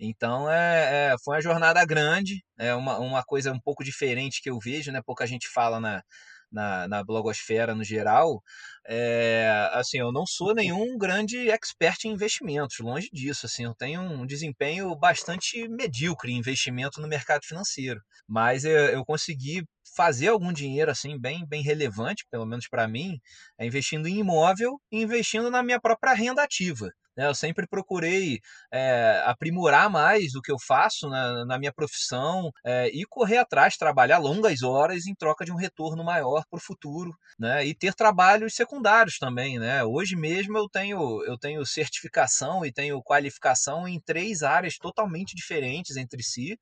Então 0.00 0.50
é, 0.50 1.12
é, 1.12 1.16
foi 1.22 1.36
uma 1.36 1.42
jornada 1.42 1.84
grande, 1.84 2.42
é 2.58 2.74
uma, 2.74 2.98
uma 2.98 3.22
coisa 3.22 3.52
um 3.52 3.60
pouco 3.60 3.84
diferente 3.84 4.40
que 4.42 4.48
eu 4.50 4.58
vejo, 4.58 4.90
né? 4.90 5.02
Pouca 5.04 5.26
gente 5.26 5.46
fala 5.48 5.78
na, 5.78 6.02
na, 6.50 6.88
na 6.88 7.04
blogosfera 7.04 7.74
no 7.74 7.84
geral. 7.84 8.42
É, 8.88 9.68
assim, 9.72 9.98
eu 9.98 10.10
não 10.10 10.26
sou 10.26 10.54
nenhum 10.54 10.96
grande 10.98 11.50
expert 11.50 12.04
em 12.06 12.12
investimentos, 12.12 12.78
longe 12.80 13.10
disso. 13.12 13.46
Assim, 13.46 13.64
eu 13.64 13.74
tenho 13.74 14.00
um 14.00 14.26
desempenho 14.26 14.94
bastante 14.96 15.68
medíocre 15.68 16.32
em 16.32 16.38
investimento 16.38 17.00
no 17.00 17.06
mercado 17.08 17.44
financeiro, 17.44 18.00
mas 18.26 18.64
eu, 18.64 18.72
eu 18.72 19.04
consegui 19.04 19.62
fazer 19.94 20.28
algum 20.28 20.52
dinheiro 20.52 20.90
assim 20.90 21.18
bem 21.18 21.44
bem 21.46 21.62
relevante, 21.62 22.24
pelo 22.30 22.46
menos 22.46 22.68
para 22.68 22.88
mim, 22.88 23.18
é 23.58 23.66
investindo 23.66 24.08
em 24.08 24.18
imóvel 24.20 24.80
e 24.90 25.02
investindo 25.02 25.50
na 25.50 25.62
minha 25.62 25.80
própria 25.80 26.14
renda 26.14 26.42
ativa. 26.42 26.90
Né? 27.16 27.26
Eu 27.26 27.34
sempre 27.34 27.66
procurei 27.66 28.40
é, 28.72 29.22
aprimorar 29.26 29.90
mais 29.90 30.34
o 30.34 30.40
que 30.40 30.50
eu 30.50 30.58
faço 30.58 31.08
na, 31.08 31.44
na 31.44 31.58
minha 31.58 31.72
profissão 31.72 32.50
é, 32.64 32.88
e 32.88 33.04
correr 33.04 33.38
atrás, 33.38 33.76
trabalhar 33.76 34.18
longas 34.18 34.62
horas 34.62 35.06
em 35.06 35.14
troca 35.14 35.44
de 35.44 35.52
um 35.52 35.56
retorno 35.56 36.04
maior 36.04 36.44
para 36.48 36.58
o 36.58 36.62
futuro, 36.62 37.14
né? 37.38 37.64
E 37.66 37.74
ter 37.74 37.94
trabalhos 37.94 38.54
secundários 38.54 39.18
também, 39.18 39.58
né? 39.58 39.84
Hoje 39.84 40.16
mesmo 40.16 40.56
eu 40.58 40.68
tenho 40.68 41.22
eu 41.24 41.38
tenho 41.38 41.64
certificação 41.66 42.64
e 42.64 42.72
tenho 42.72 43.02
qualificação 43.02 43.86
em 43.88 44.00
três 44.00 44.42
áreas 44.42 44.76
totalmente 44.78 45.34
diferentes 45.36 45.96
entre 45.96 46.22
si 46.22 46.58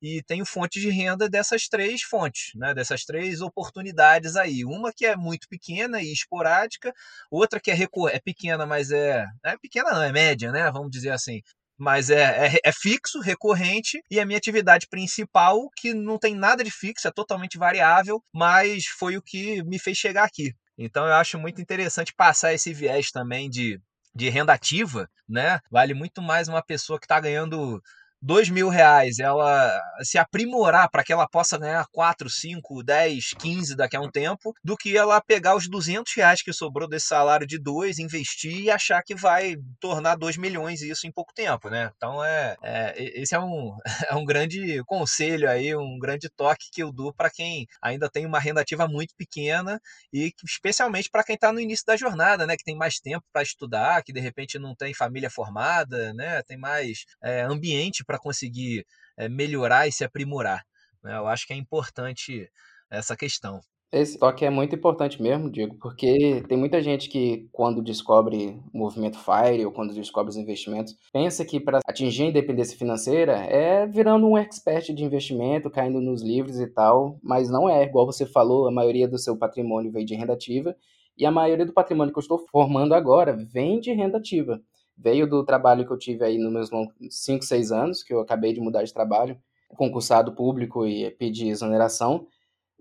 e 0.00 0.22
tenho 0.22 0.46
fontes 0.46 0.80
de 0.80 0.90
renda 0.90 1.28
dessas 1.28 1.68
três 1.68 2.02
fontes, 2.02 2.52
né, 2.54 2.72
dessas 2.72 3.04
três 3.04 3.40
oportunidades 3.40 4.36
aí. 4.36 4.64
Uma 4.64 4.92
que 4.92 5.04
é 5.04 5.16
muito 5.16 5.48
pequena 5.48 6.00
e 6.00 6.12
esporádica, 6.12 6.92
outra 7.30 7.60
que 7.60 7.70
é, 7.70 7.76
é 8.12 8.20
pequena, 8.20 8.64
mas 8.66 8.90
é, 8.90 9.26
é 9.44 9.56
pequena 9.58 9.87
não, 9.92 10.02
é 10.02 10.12
média, 10.12 10.52
né, 10.52 10.70
vamos 10.70 10.90
dizer 10.90 11.10
assim, 11.10 11.40
mas 11.78 12.10
é, 12.10 12.48
é, 12.48 12.60
é, 12.64 12.72
fixo, 12.72 13.20
recorrente, 13.20 14.02
e 14.10 14.18
a 14.18 14.26
minha 14.26 14.36
atividade 14.36 14.88
principal, 14.88 15.70
que 15.76 15.94
não 15.94 16.18
tem 16.18 16.34
nada 16.34 16.64
de 16.64 16.70
fixo, 16.72 17.06
é 17.06 17.12
totalmente 17.12 17.56
variável, 17.56 18.20
mas 18.34 18.86
foi 18.86 19.16
o 19.16 19.22
que 19.22 19.62
me 19.62 19.78
fez 19.78 19.96
chegar 19.96 20.24
aqui. 20.24 20.52
Então 20.76 21.06
eu 21.06 21.14
acho 21.14 21.38
muito 21.38 21.60
interessante 21.60 22.12
passar 22.14 22.52
esse 22.52 22.72
viés 22.74 23.10
também 23.12 23.48
de, 23.48 23.80
de 24.14 24.28
renda 24.28 24.52
ativa, 24.52 25.08
né? 25.28 25.60
Vale 25.70 25.94
muito 25.94 26.20
mais 26.20 26.48
uma 26.48 26.62
pessoa 26.62 26.98
que 26.98 27.04
está 27.04 27.20
ganhando 27.20 27.80
dois 28.20 28.50
mil 28.50 28.68
reais, 28.68 29.18
ela 29.18 29.80
se 30.02 30.18
aprimorar 30.18 30.90
para 30.90 31.04
que 31.04 31.12
ela 31.12 31.28
possa 31.28 31.58
ganhar 31.58 31.86
4, 31.92 32.28
5, 32.28 32.82
10, 32.82 33.30
15 33.38 33.76
daqui 33.76 33.96
a 33.96 34.00
um 34.00 34.10
tempo, 34.10 34.52
do 34.64 34.76
que 34.76 34.96
ela 34.96 35.20
pegar 35.20 35.56
os 35.56 35.68
200 35.68 36.12
reais 36.14 36.42
que 36.42 36.52
sobrou 36.52 36.88
desse 36.88 37.06
salário 37.06 37.46
de 37.46 37.58
dois, 37.58 37.98
investir 37.98 38.60
e 38.60 38.70
achar 38.70 39.02
que 39.02 39.14
vai 39.14 39.56
tornar 39.80 40.16
2 40.16 40.36
milhões 40.36 40.82
isso 40.82 41.06
em 41.06 41.12
pouco 41.12 41.32
tempo, 41.34 41.68
né? 41.70 41.90
Então 41.96 42.24
é, 42.24 42.56
é 42.62 42.94
esse 43.20 43.34
é 43.34 43.40
um, 43.40 43.76
é 44.10 44.14
um 44.14 44.24
grande 44.24 44.82
conselho 44.84 45.48
aí, 45.48 45.74
um 45.74 45.98
grande 45.98 46.28
toque 46.28 46.70
que 46.72 46.82
eu 46.82 46.92
dou 46.92 47.12
para 47.12 47.30
quem 47.30 47.66
ainda 47.82 48.08
tem 48.08 48.26
uma 48.26 48.38
renda 48.38 48.60
ativa 48.60 48.88
muito 48.88 49.14
pequena 49.16 49.80
e 50.12 50.32
especialmente 50.44 51.10
para 51.10 51.24
quem 51.24 51.34
está 51.34 51.52
no 51.52 51.60
início 51.60 51.84
da 51.86 51.96
jornada, 51.96 52.46
né? 52.46 52.56
Que 52.56 52.64
tem 52.64 52.76
mais 52.76 52.98
tempo 52.98 53.24
para 53.32 53.42
estudar, 53.42 54.02
que 54.02 54.12
de 54.12 54.20
repente 54.20 54.58
não 54.58 54.74
tem 54.74 54.92
família 54.94 55.30
formada, 55.30 56.12
né? 56.14 56.42
Tem 56.42 56.56
mais 56.56 57.04
é, 57.22 57.42
ambiente 57.42 58.04
para 58.08 58.18
conseguir 58.18 58.86
é, 59.18 59.28
melhorar 59.28 59.86
e 59.86 59.92
se 59.92 60.02
aprimorar. 60.02 60.64
Né? 61.04 61.14
Eu 61.14 61.28
acho 61.28 61.46
que 61.46 61.52
é 61.52 61.56
importante 61.56 62.50
essa 62.90 63.14
questão. 63.14 63.60
Esse 63.90 64.18
toque 64.18 64.44
é 64.44 64.50
muito 64.50 64.74
importante 64.74 65.20
mesmo, 65.22 65.50
Diego, 65.50 65.74
porque 65.80 66.42
tem 66.46 66.58
muita 66.58 66.82
gente 66.82 67.08
que, 67.08 67.48
quando 67.50 67.82
descobre 67.82 68.60
o 68.72 68.78
movimento 68.78 69.18
FIRE 69.18 69.64
ou 69.64 69.72
quando 69.72 69.94
descobre 69.94 70.28
os 70.28 70.36
investimentos, 70.36 70.94
pensa 71.10 71.42
que 71.42 71.58
para 71.58 71.80
atingir 71.86 72.24
a 72.24 72.26
independência 72.26 72.76
financeira 72.76 73.32
é 73.32 73.86
virando 73.86 74.26
um 74.26 74.36
expert 74.36 74.92
de 74.92 75.02
investimento, 75.02 75.70
caindo 75.70 76.02
nos 76.02 76.22
livros 76.22 76.60
e 76.60 76.66
tal, 76.66 77.18
mas 77.22 77.48
não 77.48 77.66
é. 77.66 77.84
Igual 77.84 78.04
você 78.04 78.26
falou, 78.26 78.68
a 78.68 78.70
maioria 78.70 79.08
do 79.08 79.18
seu 79.18 79.38
patrimônio 79.38 79.90
veio 79.90 80.04
de 80.04 80.14
renda 80.14 80.34
ativa 80.34 80.76
e 81.16 81.24
a 81.24 81.30
maioria 81.30 81.64
do 81.64 81.72
patrimônio 81.72 82.12
que 82.12 82.18
eu 82.18 82.22
estou 82.22 82.46
formando 82.50 82.94
agora 82.94 83.34
vem 83.34 83.80
de 83.80 83.90
renda 83.92 84.18
ativa 84.18 84.60
veio 84.98 85.28
do 85.28 85.44
trabalho 85.44 85.86
que 85.86 85.92
eu 85.92 85.98
tive 85.98 86.24
aí 86.24 86.36
nos 86.36 86.70
meus 86.70 86.88
5, 87.08 87.44
6 87.44 87.70
anos, 87.70 88.02
que 88.02 88.12
eu 88.12 88.20
acabei 88.20 88.52
de 88.52 88.60
mudar 88.60 88.82
de 88.82 88.92
trabalho, 88.92 89.38
concursado 89.76 90.32
público 90.32 90.86
e 90.86 91.10
pedi 91.12 91.48
exoneração, 91.48 92.26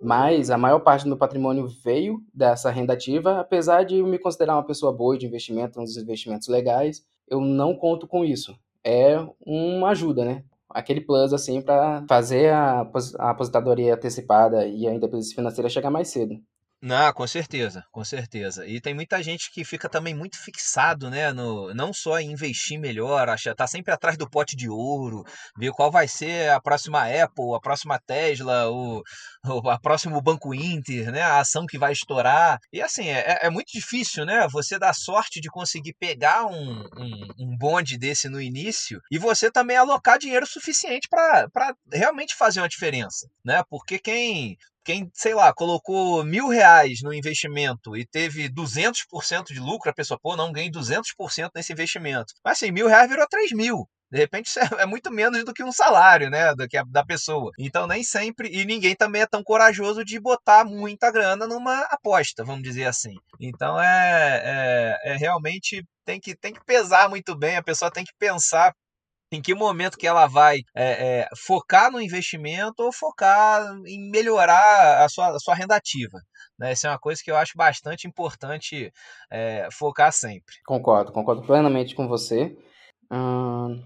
mas 0.02 0.50
a 0.50 0.58
maior 0.58 0.80
parte 0.80 1.04
do 1.04 1.10
meu 1.10 1.18
patrimônio 1.18 1.68
veio 1.68 2.24
dessa 2.34 2.70
renda 2.70 2.94
ativa, 2.94 3.40
apesar 3.40 3.84
de 3.84 3.98
eu 3.98 4.08
me 4.08 4.20
considerar 4.20 4.56
uma 4.56 4.66
pessoa 4.66 4.94
boa 4.94 5.18
de 5.18 5.26
investimento, 5.26 5.80
uns 5.80 5.98
investimentos 5.98 6.48
legais, 6.48 7.06
eu 7.28 7.42
não 7.42 7.76
conto 7.76 8.08
com 8.08 8.24
isso. 8.24 8.58
É 8.84 9.18
uma 9.46 9.90
ajuda, 9.90 10.24
né? 10.24 10.44
Aquele 10.70 11.02
plus, 11.02 11.34
assim, 11.34 11.62
para 11.62 12.06
fazer 12.08 12.54
a 12.54 12.88
aposentadoria 13.20 13.96
antecipada 13.96 14.68
e 14.68 14.88
a 14.88 14.94
independência 14.94 15.36
financeira 15.36 15.70
chegar 15.70 15.90
mais 15.90 16.10
cedo. 16.10 16.40
Não, 16.80 17.12
com 17.12 17.26
certeza, 17.26 17.84
com 17.92 18.06
certeza. 18.06 18.68
E 18.68 18.80
tem 18.80 18.94
muita 18.94 19.22
gente 19.24 19.52
que 19.52 19.66
fica 19.66 19.90
também 19.90 20.14
muito 20.14 20.38
fixado, 20.38 21.10
né, 21.10 21.34
no 21.34 21.74
não 21.74 21.92
só 21.92 22.20
em 22.20 22.32
investir 22.32 22.80
melhor, 22.80 23.30
acha 23.30 23.56
tá 23.56 23.66
sempre 23.66 23.92
atrás 23.92 24.16
do 24.16 24.30
pote 24.30 24.56
de 24.56 24.70
ouro, 24.70 25.24
ver 25.58 25.72
qual 25.72 25.90
vai 25.90 26.08
ser 26.08 26.52
a 26.52 26.62
próxima 26.62 27.02
Apple, 27.02 27.56
a 27.56 27.60
próxima 27.60 28.00
Tesla, 28.06 28.70
o, 28.70 29.02
o 29.44 29.70
a 29.72 29.80
próximo 29.80 30.22
Banco 30.22 30.54
Inter, 30.54 31.12
né, 31.12 31.24
a 31.24 31.40
ação 31.40 31.66
que 31.66 31.80
vai 31.80 31.94
estourar. 31.94 32.60
E 32.72 32.80
assim, 32.80 33.10
é, 33.10 33.40
é 33.42 33.50
muito 33.50 33.72
difícil, 33.72 34.24
né, 34.24 34.48
você 34.48 34.78
dar 34.78 34.94
sorte 34.94 35.42
de 35.42 35.50
conseguir 35.50 35.96
pegar 36.00 36.46
um, 36.46 36.82
um, 36.96 37.28
um 37.40 37.58
bonde 37.58 37.98
desse 37.98 38.30
no 38.30 38.40
início 38.40 39.02
e 39.12 39.18
você 39.18 39.50
também 39.50 39.78
alocar 39.78 40.20
dinheiro 40.20 40.46
suficiente 40.46 41.08
para 41.10 41.74
realmente 41.92 42.36
fazer 42.36 42.62
uma 42.62 42.70
diferença, 42.70 43.28
né? 43.44 43.64
Porque 43.68 43.98
quem 43.98 44.58
quem, 44.88 45.12
sei 45.14 45.34
lá, 45.34 45.54
colocou 45.54 46.24
mil 46.24 46.48
reais 46.48 47.02
no 47.04 47.14
investimento 47.14 47.98
e 47.98 48.06
teve 48.06 48.48
200% 48.48 49.48
de 49.48 49.60
lucro, 49.60 49.92
a 49.92 49.94
pessoa, 49.94 50.18
pô, 50.18 50.34
não 50.38 50.50
ganhei 50.50 50.72
200% 50.72 51.50
nesse 51.54 51.74
investimento. 51.74 52.34
Mas 52.42 52.54
assim, 52.54 52.72
mil 52.72 52.88
reais 52.88 53.10
virou 53.10 53.28
3 53.28 53.52
mil. 53.52 53.86
De 54.10 54.18
repente 54.18 54.50
é, 54.58 54.84
é 54.84 54.86
muito 54.86 55.12
menos 55.12 55.44
do 55.44 55.54
que 55.54 55.62
um 55.62 55.74
salário, 55.74 56.30
né, 56.30 56.56
do 56.56 56.66
que 56.70 56.78
a, 56.78 56.86
da 56.88 57.06
pessoa. 57.06 57.52
Então 57.60 57.86
nem 57.86 58.02
sempre 58.02 58.48
e 58.50 58.64
ninguém 58.64 58.96
também 58.96 59.24
é 59.24 59.28
tão 59.28 59.44
corajoso 59.44 60.06
de 60.06 60.18
botar 60.22 60.64
muita 60.64 61.12
grana 61.12 61.46
numa 61.46 61.82
aposta, 61.90 62.46
vamos 62.46 62.64
dizer 62.64 62.86
assim. 62.86 63.16
Então 63.42 63.78
é, 63.82 64.42
é, 65.04 65.12
é 65.12 65.18
realmente 65.18 65.84
tem 66.06 66.18
que 66.18 66.34
tem 66.34 66.54
que 66.54 66.64
pesar 66.64 67.10
muito 67.10 67.38
bem. 67.38 67.58
A 67.58 67.64
pessoa 67.64 67.92
tem 67.92 68.06
que 68.06 68.14
pensar 68.18 68.74
em 69.32 69.42
que 69.42 69.54
momento 69.54 69.98
que 69.98 70.08
ela 70.08 70.28
vai 70.28 70.60
é, 70.76 71.20
é, 71.22 71.30
focar 71.36 71.92
no 71.92 72.02
investimento 72.02 72.84
ou 72.84 72.92
focar 72.92 73.62
em 73.86 74.10
melhorar 74.10 75.04
a 75.04 75.10
sua, 75.10 75.36
a 75.36 75.40
sua 75.40 75.56
renda 75.56 75.76
ativa. 75.76 76.20
Né? 76.58 76.72
Essa 76.72 76.88
é 76.88 76.92
uma 76.92 77.00
coisa 77.00 77.22
que 77.24 77.30
eu 77.30 77.38
acho 77.38 77.54
bastante 77.56 78.08
importante 78.08 78.92
é, 79.30 79.68
focar 79.72 80.12
sempre. 80.12 80.56
Concordo, 80.66 81.12
concordo 81.12 81.42
plenamente 81.46 81.94
com 81.94 82.08
você. 82.08 82.58
Hum, 83.12 83.84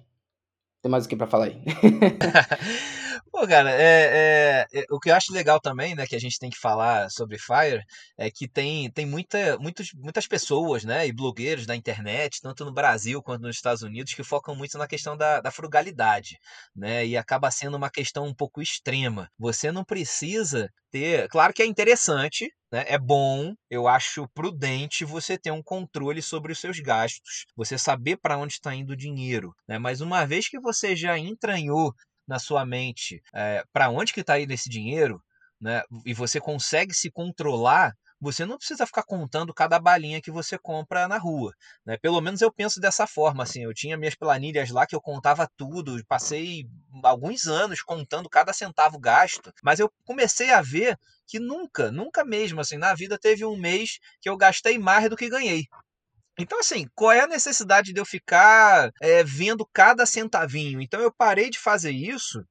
tem 0.81 0.91
mais 0.91 1.05
o 1.05 1.09
que 1.09 1.15
para 1.15 1.27
falar 1.27 1.45
aí? 1.45 1.61
Pô, 3.31 3.47
cara, 3.47 3.71
é, 3.71 4.65
é, 4.73 4.79
é, 4.81 4.85
o 4.89 4.99
que 4.99 5.09
eu 5.09 5.15
acho 5.15 5.31
legal 5.31 5.57
também, 5.59 5.95
né, 5.95 6.05
que 6.05 6.15
a 6.15 6.19
gente 6.19 6.37
tem 6.37 6.49
que 6.49 6.59
falar 6.59 7.09
sobre 7.09 7.37
Fire, 7.39 7.81
é 8.17 8.29
que 8.29 8.45
tem, 8.47 8.91
tem 8.91 9.05
muita, 9.05 9.57
muitos, 9.57 9.87
muitas 9.95 10.27
pessoas, 10.27 10.83
né, 10.83 11.07
e 11.07 11.13
blogueiros 11.13 11.65
da 11.65 11.73
internet, 11.75 12.41
tanto 12.41 12.65
no 12.65 12.73
Brasil 12.73 13.23
quanto 13.23 13.43
nos 13.43 13.55
Estados 13.55 13.83
Unidos, 13.83 14.13
que 14.13 14.21
focam 14.23 14.53
muito 14.53 14.77
na 14.77 14.85
questão 14.85 15.15
da, 15.15 15.39
da 15.39 15.49
frugalidade, 15.49 16.37
né, 16.75 17.05
e 17.07 17.15
acaba 17.15 17.49
sendo 17.49 17.77
uma 17.77 17.89
questão 17.89 18.25
um 18.25 18.33
pouco 18.35 18.61
extrema. 18.61 19.29
Você 19.39 19.71
não 19.71 19.85
precisa 19.85 20.69
ter, 20.91 21.29
claro 21.29 21.53
que 21.53 21.63
é 21.63 21.65
interessante, 21.65 22.49
né, 22.69 22.83
é 22.87 22.97
bom, 22.99 23.53
eu 23.69 23.87
acho 23.87 24.27
prudente 24.33 25.05
você 25.05 25.37
ter 25.37 25.51
um 25.51 25.63
controle 25.63 26.21
sobre 26.21 26.51
os 26.51 26.59
seus 26.59 26.79
gastos, 26.79 27.45
você 27.55 27.77
saber 27.77 28.17
para 28.17 28.37
onde 28.37 28.53
está 28.53 28.75
indo 28.75 28.91
o 28.91 28.97
dinheiro, 28.97 29.53
né, 29.67 29.79
mas 29.79 30.01
uma 30.01 30.25
vez 30.25 30.49
que 30.49 30.59
você 30.59 30.95
já 30.97 31.17
entranhou 31.17 31.93
na 32.27 32.39
sua 32.39 32.65
mente 32.65 33.21
é, 33.33 33.57
eh, 33.57 33.63
para 33.73 33.89
onde 33.89 34.13
que 34.13 34.21
está 34.21 34.39
indo 34.39 34.51
esse 34.51 34.69
dinheiro, 34.69 35.21
né? 35.59 35.83
E 36.05 36.13
você 36.13 36.39
consegue 36.39 36.93
se 36.93 37.11
controlar, 37.11 37.93
você 38.19 38.45
não 38.45 38.57
precisa 38.57 38.85
ficar 38.85 39.03
contando 39.03 39.53
cada 39.53 39.79
balinha 39.79 40.21
que 40.21 40.31
você 40.31 40.57
compra 40.57 41.07
na 41.07 41.17
rua, 41.17 41.53
né? 41.85 41.97
Pelo 41.97 42.21
menos 42.21 42.41
eu 42.41 42.51
penso 42.51 42.79
dessa 42.79 43.05
forma, 43.07 43.43
assim, 43.43 43.63
eu 43.63 43.73
tinha 43.73 43.97
minhas 43.97 44.15
planilhas 44.15 44.69
lá 44.71 44.85
que 44.87 44.95
eu 44.95 45.01
contava 45.01 45.49
tudo, 45.57 46.03
passei 46.07 46.65
alguns 47.03 47.47
anos 47.47 47.81
contando 47.81 48.29
cada 48.29 48.53
centavo 48.53 48.99
gasto, 48.99 49.51
mas 49.63 49.79
eu 49.79 49.91
comecei 50.05 50.51
a 50.51 50.61
ver 50.61 50.97
que 51.27 51.39
nunca, 51.39 51.91
nunca 51.91 52.23
mesmo, 52.25 52.59
assim, 52.61 52.77
na 52.77 52.93
vida 52.93 53.17
teve 53.17 53.45
um 53.45 53.57
mês 53.57 53.99
que 54.19 54.29
eu 54.29 54.37
gastei 54.37 54.77
mais 54.77 55.09
do 55.09 55.15
que 55.15 55.29
ganhei. 55.29 55.65
Então, 56.39 56.59
assim, 56.59 56.87
qual 56.95 57.11
é 57.11 57.21
a 57.21 57.27
necessidade 57.27 57.93
de 57.93 57.99
eu 57.99 58.05
ficar 58.05 58.91
é, 59.01 59.23
vendo 59.23 59.67
cada 59.73 60.05
centavinho? 60.05 60.81
Então, 60.81 60.99
eu 61.01 61.11
parei 61.11 61.49
de 61.49 61.59
fazer 61.59 61.91
isso 61.91 62.43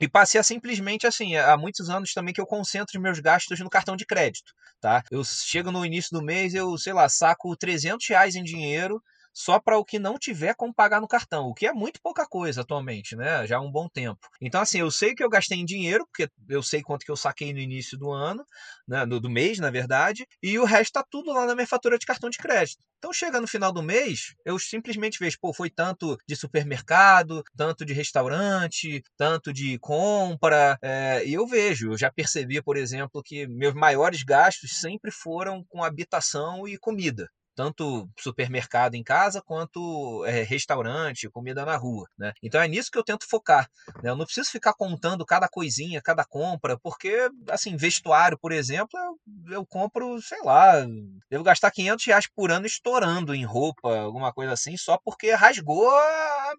e 0.00 0.08
passei 0.08 0.40
a 0.40 0.44
simplesmente 0.44 1.06
assim, 1.06 1.36
há 1.36 1.56
muitos 1.56 1.88
anos 1.88 2.12
também 2.12 2.34
que 2.34 2.40
eu 2.40 2.46
concentro 2.46 3.00
meus 3.00 3.20
gastos 3.20 3.60
no 3.60 3.70
cartão 3.70 3.96
de 3.96 4.04
crédito, 4.04 4.52
tá? 4.80 5.02
Eu 5.10 5.22
chego 5.24 5.70
no 5.70 5.86
início 5.86 6.10
do 6.12 6.24
mês, 6.24 6.54
eu, 6.54 6.76
sei 6.76 6.92
lá, 6.92 7.08
saco 7.08 7.56
300 7.56 8.06
reais 8.08 8.34
em 8.34 8.42
dinheiro 8.42 9.00
só 9.32 9.58
para 9.58 9.78
o 9.78 9.84
que 9.84 9.98
não 9.98 10.18
tiver 10.18 10.54
como 10.54 10.74
pagar 10.74 11.00
no 11.00 11.08
cartão, 11.08 11.46
o 11.46 11.54
que 11.54 11.66
é 11.66 11.72
muito 11.72 12.00
pouca 12.02 12.26
coisa 12.26 12.60
atualmente, 12.60 13.16
né? 13.16 13.46
Já 13.46 13.58
há 13.58 13.60
um 13.60 13.70
bom 13.70 13.88
tempo. 13.88 14.20
Então, 14.40 14.60
assim, 14.60 14.80
eu 14.80 14.90
sei 14.90 15.14
que 15.14 15.22
eu 15.24 15.28
gastei 15.28 15.58
em 15.58 15.64
dinheiro, 15.64 16.06
porque 16.06 16.30
eu 16.48 16.62
sei 16.62 16.82
quanto 16.82 17.04
que 17.04 17.10
eu 17.10 17.16
saquei 17.16 17.52
no 17.52 17.58
início 17.58 17.96
do 17.96 18.10
ano, 18.10 18.44
né? 18.86 19.06
do, 19.06 19.18
do 19.20 19.30
mês, 19.30 19.58
na 19.58 19.70
verdade, 19.70 20.26
e 20.42 20.58
o 20.58 20.64
resto 20.64 20.92
tá 20.92 21.04
tudo 21.08 21.32
lá 21.32 21.46
na 21.46 21.54
minha 21.54 21.66
fatura 21.66 21.98
de 21.98 22.06
cartão 22.06 22.28
de 22.28 22.38
crédito. 22.38 22.84
Então, 22.98 23.12
chega 23.12 23.40
no 23.40 23.48
final 23.48 23.72
do 23.72 23.82
mês, 23.82 24.34
eu 24.44 24.58
simplesmente 24.58 25.18
vejo, 25.18 25.36
pô, 25.40 25.52
foi 25.52 25.70
tanto 25.70 26.16
de 26.28 26.36
supermercado, 26.36 27.42
tanto 27.56 27.84
de 27.84 27.92
restaurante, 27.92 29.02
tanto 29.16 29.52
de 29.52 29.78
compra, 29.78 30.78
é, 30.82 31.24
e 31.26 31.34
eu 31.34 31.46
vejo, 31.46 31.92
eu 31.92 31.98
já 31.98 32.12
percebi, 32.12 32.62
por 32.62 32.76
exemplo, 32.76 33.22
que 33.24 33.46
meus 33.48 33.74
maiores 33.74 34.22
gastos 34.22 34.78
sempre 34.78 35.10
foram 35.10 35.64
com 35.68 35.82
habitação 35.82 36.68
e 36.68 36.78
comida 36.78 37.28
tanto 37.54 38.08
supermercado 38.18 38.94
em 38.94 39.02
casa 39.02 39.42
quanto 39.42 40.24
é, 40.26 40.42
restaurante, 40.42 41.28
comida 41.28 41.64
na 41.64 41.76
rua, 41.76 42.08
né? 42.18 42.32
Então 42.42 42.60
é 42.60 42.68
nisso 42.68 42.90
que 42.90 42.98
eu 42.98 43.04
tento 43.04 43.28
focar. 43.28 43.68
Né? 44.02 44.10
Eu 44.10 44.16
não 44.16 44.24
preciso 44.24 44.50
ficar 44.50 44.74
contando 44.74 45.24
cada 45.24 45.48
coisinha, 45.48 46.02
cada 46.02 46.24
compra, 46.24 46.78
porque 46.78 47.30
assim 47.48 47.76
vestuário, 47.76 48.38
por 48.38 48.52
exemplo, 48.52 48.98
eu, 48.98 49.54
eu 49.54 49.66
compro, 49.66 50.20
sei 50.22 50.40
lá, 50.42 50.74
devo 51.30 51.44
gastar 51.44 51.70
500 51.70 52.04
reais 52.06 52.26
por 52.26 52.50
ano 52.50 52.66
estourando 52.66 53.34
em 53.34 53.44
roupa, 53.44 53.96
alguma 53.96 54.32
coisa 54.32 54.52
assim, 54.52 54.76
só 54.76 54.98
porque 54.98 55.32
rasgou 55.32 55.90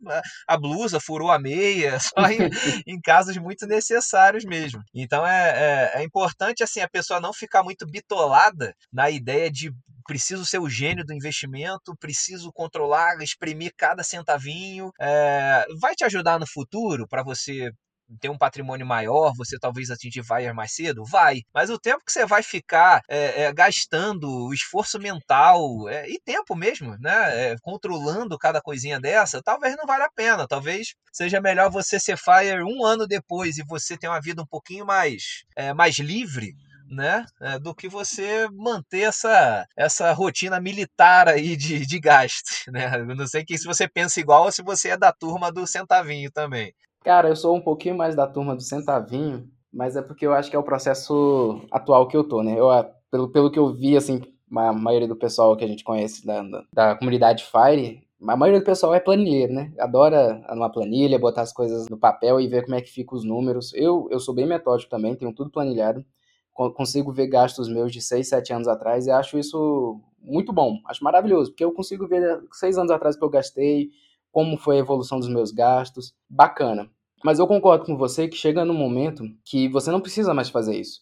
a 0.07 0.21
a 0.47 0.57
blusa, 0.57 0.99
furou 0.99 1.31
a 1.31 1.39
meia, 1.39 1.97
só 1.99 2.27
em, 2.27 2.39
em 2.87 2.99
casos 3.01 3.37
muito 3.37 3.65
necessários 3.65 4.45
mesmo. 4.45 4.81
Então 4.93 5.25
é, 5.25 5.91
é, 5.95 6.01
é 6.01 6.03
importante 6.03 6.63
assim 6.63 6.81
a 6.81 6.89
pessoa 6.89 7.19
não 7.19 7.33
ficar 7.33 7.63
muito 7.63 7.85
bitolada 7.85 8.75
na 8.91 9.09
ideia 9.09 9.49
de 9.51 9.71
preciso 10.05 10.45
ser 10.45 10.59
o 10.59 10.69
gênio 10.69 11.05
do 11.05 11.13
investimento, 11.13 11.95
preciso 11.97 12.51
controlar, 12.51 13.21
exprimir 13.21 13.73
cada 13.77 14.03
centavinho. 14.03 14.91
É, 14.99 15.65
vai 15.79 15.95
te 15.95 16.03
ajudar 16.03 16.39
no 16.39 16.47
futuro 16.47 17.07
para 17.07 17.23
você 17.23 17.71
ter 18.19 18.29
um 18.29 18.37
patrimônio 18.37 18.85
maior, 18.85 19.33
você 19.35 19.57
talvez 19.59 19.89
atingir 19.89 20.21
VAR 20.21 20.53
mais 20.53 20.73
cedo? 20.73 21.03
Vai. 21.05 21.41
Mas 21.53 21.69
o 21.69 21.79
tempo 21.79 22.03
que 22.05 22.11
você 22.11 22.25
vai 22.25 22.43
ficar 22.43 23.01
é, 23.09 23.43
é, 23.43 23.53
gastando, 23.53 24.53
esforço 24.53 24.99
mental 24.99 25.87
é, 25.89 26.09
e 26.09 26.19
tempo 26.19 26.55
mesmo, 26.55 26.95
né? 26.99 27.51
É, 27.51 27.55
controlando 27.61 28.37
cada 28.37 28.61
coisinha 28.61 28.99
dessa, 28.99 29.41
talvez 29.41 29.75
não 29.75 29.85
valha 29.85 30.05
a 30.05 30.11
pena. 30.11 30.47
Talvez 30.47 30.93
seja 31.11 31.41
melhor 31.41 31.69
você 31.69 31.99
ser 31.99 32.17
FIRE 32.17 32.63
um 32.63 32.85
ano 32.85 33.07
depois 33.07 33.57
e 33.57 33.63
você 33.67 33.97
ter 33.97 34.07
uma 34.07 34.21
vida 34.21 34.41
um 34.41 34.47
pouquinho 34.47 34.85
mais, 34.85 35.43
é, 35.55 35.73
mais 35.73 35.97
livre 35.99 36.53
né, 36.89 37.25
é, 37.41 37.59
do 37.59 37.73
que 37.73 37.87
você 37.87 38.47
manter 38.51 39.01
essa, 39.01 39.65
essa 39.75 40.11
rotina 40.13 40.59
militar 40.59 41.27
aí 41.27 41.55
de, 41.55 41.85
de 41.85 41.99
gasto, 41.99 42.49
né? 42.71 42.99
Eu 42.99 43.15
não 43.15 43.27
sei 43.27 43.43
que 43.43 43.57
se 43.57 43.65
você 43.65 43.87
pensa 43.87 44.19
igual 44.19 44.45
ou 44.45 44.51
se 44.51 44.61
você 44.61 44.89
é 44.89 44.97
da 44.97 45.11
turma 45.11 45.51
do 45.51 45.65
centavinho 45.65 46.31
também. 46.31 46.73
Cara, 47.03 47.29
eu 47.29 47.35
sou 47.35 47.55
um 47.55 47.61
pouquinho 47.61 47.97
mais 47.97 48.15
da 48.15 48.25
turma 48.25 48.55
do 48.55 48.61
centavinho, 48.61 49.49
mas 49.71 49.95
é 49.95 50.01
porque 50.01 50.25
eu 50.25 50.33
acho 50.33 50.49
que 50.49 50.55
é 50.55 50.59
o 50.59 50.63
processo 50.63 51.61
atual 51.71 52.07
que 52.07 52.15
eu 52.15 52.23
tô, 52.23 52.41
né? 52.41 52.57
Eu, 52.57 52.67
pelo, 53.11 53.29
pelo 53.29 53.51
que 53.51 53.59
eu 53.59 53.73
vi, 53.73 53.97
assim, 53.97 54.21
a 54.55 54.71
maioria 54.71 55.07
do 55.07 55.15
pessoal 55.15 55.55
que 55.57 55.65
a 55.65 55.67
gente 55.67 55.83
conhece 55.83 56.25
da, 56.25 56.41
da, 56.43 56.63
da 56.71 56.95
comunidade 56.95 57.43
Fire, 57.43 58.01
a 58.25 58.37
maioria 58.37 58.61
do 58.61 58.65
pessoal 58.65 58.93
é 58.93 58.99
planilheiro, 59.01 59.53
né? 59.53 59.73
Adora 59.77 60.41
numa 60.55 60.71
planilha, 60.71 61.19
botar 61.19 61.41
as 61.41 61.51
coisas 61.51 61.89
no 61.89 61.97
papel 61.97 62.39
e 62.39 62.47
ver 62.47 62.63
como 62.63 62.75
é 62.75 62.81
que 62.81 62.89
ficam 62.89 63.17
os 63.17 63.25
números. 63.25 63.73
Eu, 63.73 64.07
eu 64.09 64.19
sou 64.19 64.33
bem 64.33 64.45
metódico 64.45 64.89
também, 64.89 65.15
tenho 65.15 65.33
tudo 65.33 65.51
planilhado. 65.51 66.05
Consigo 66.53 67.11
ver 67.11 67.27
gastos 67.27 67.67
meus 67.67 67.91
de 67.91 67.99
6, 67.99 68.29
7 68.29 68.53
anos 68.53 68.67
atrás 68.67 69.07
e 69.07 69.11
acho 69.11 69.37
isso 69.37 69.99
muito 70.21 70.53
bom. 70.53 70.79
Acho 70.87 71.03
maravilhoso, 71.03 71.51
porque 71.51 71.65
eu 71.65 71.73
consigo 71.73 72.07
ver 72.07 72.41
6 72.53 72.77
anos 72.77 72.91
atrás 72.91 73.17
que 73.17 73.23
eu 73.23 73.29
gastei, 73.29 73.89
como 74.33 74.57
foi 74.57 74.77
a 74.77 74.79
evolução 74.79 75.19
dos 75.19 75.29
meus 75.29 75.51
gastos. 75.51 76.11
Bacana. 76.29 76.89
Mas 77.23 77.39
eu 77.39 77.47
concordo 77.47 77.85
com 77.85 77.95
você 77.95 78.27
que 78.27 78.35
chega 78.35 78.65
no 78.65 78.73
momento 78.73 79.23
que 79.45 79.69
você 79.69 79.89
não 79.89 80.01
precisa 80.01 80.33
mais 80.33 80.49
fazer 80.49 80.75
isso. 80.75 80.99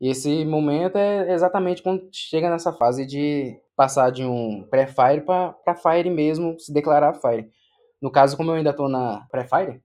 E 0.00 0.08
esse 0.08 0.44
momento 0.44 0.96
é 0.96 1.32
exatamente 1.32 1.82
quando 1.82 2.06
chega 2.12 2.50
nessa 2.50 2.72
fase 2.72 3.06
de 3.06 3.58
passar 3.74 4.10
de 4.10 4.22
um 4.22 4.64
pré-fire 4.70 5.22
para 5.22 5.74
fire 5.74 6.10
mesmo, 6.10 6.60
se 6.60 6.72
declarar 6.72 7.14
fire. 7.14 7.48
No 8.00 8.12
caso, 8.12 8.36
como 8.36 8.50
eu 8.50 8.56
ainda 8.56 8.70
estou 8.70 8.88
na 8.88 9.26
pré-fire. 9.30 9.80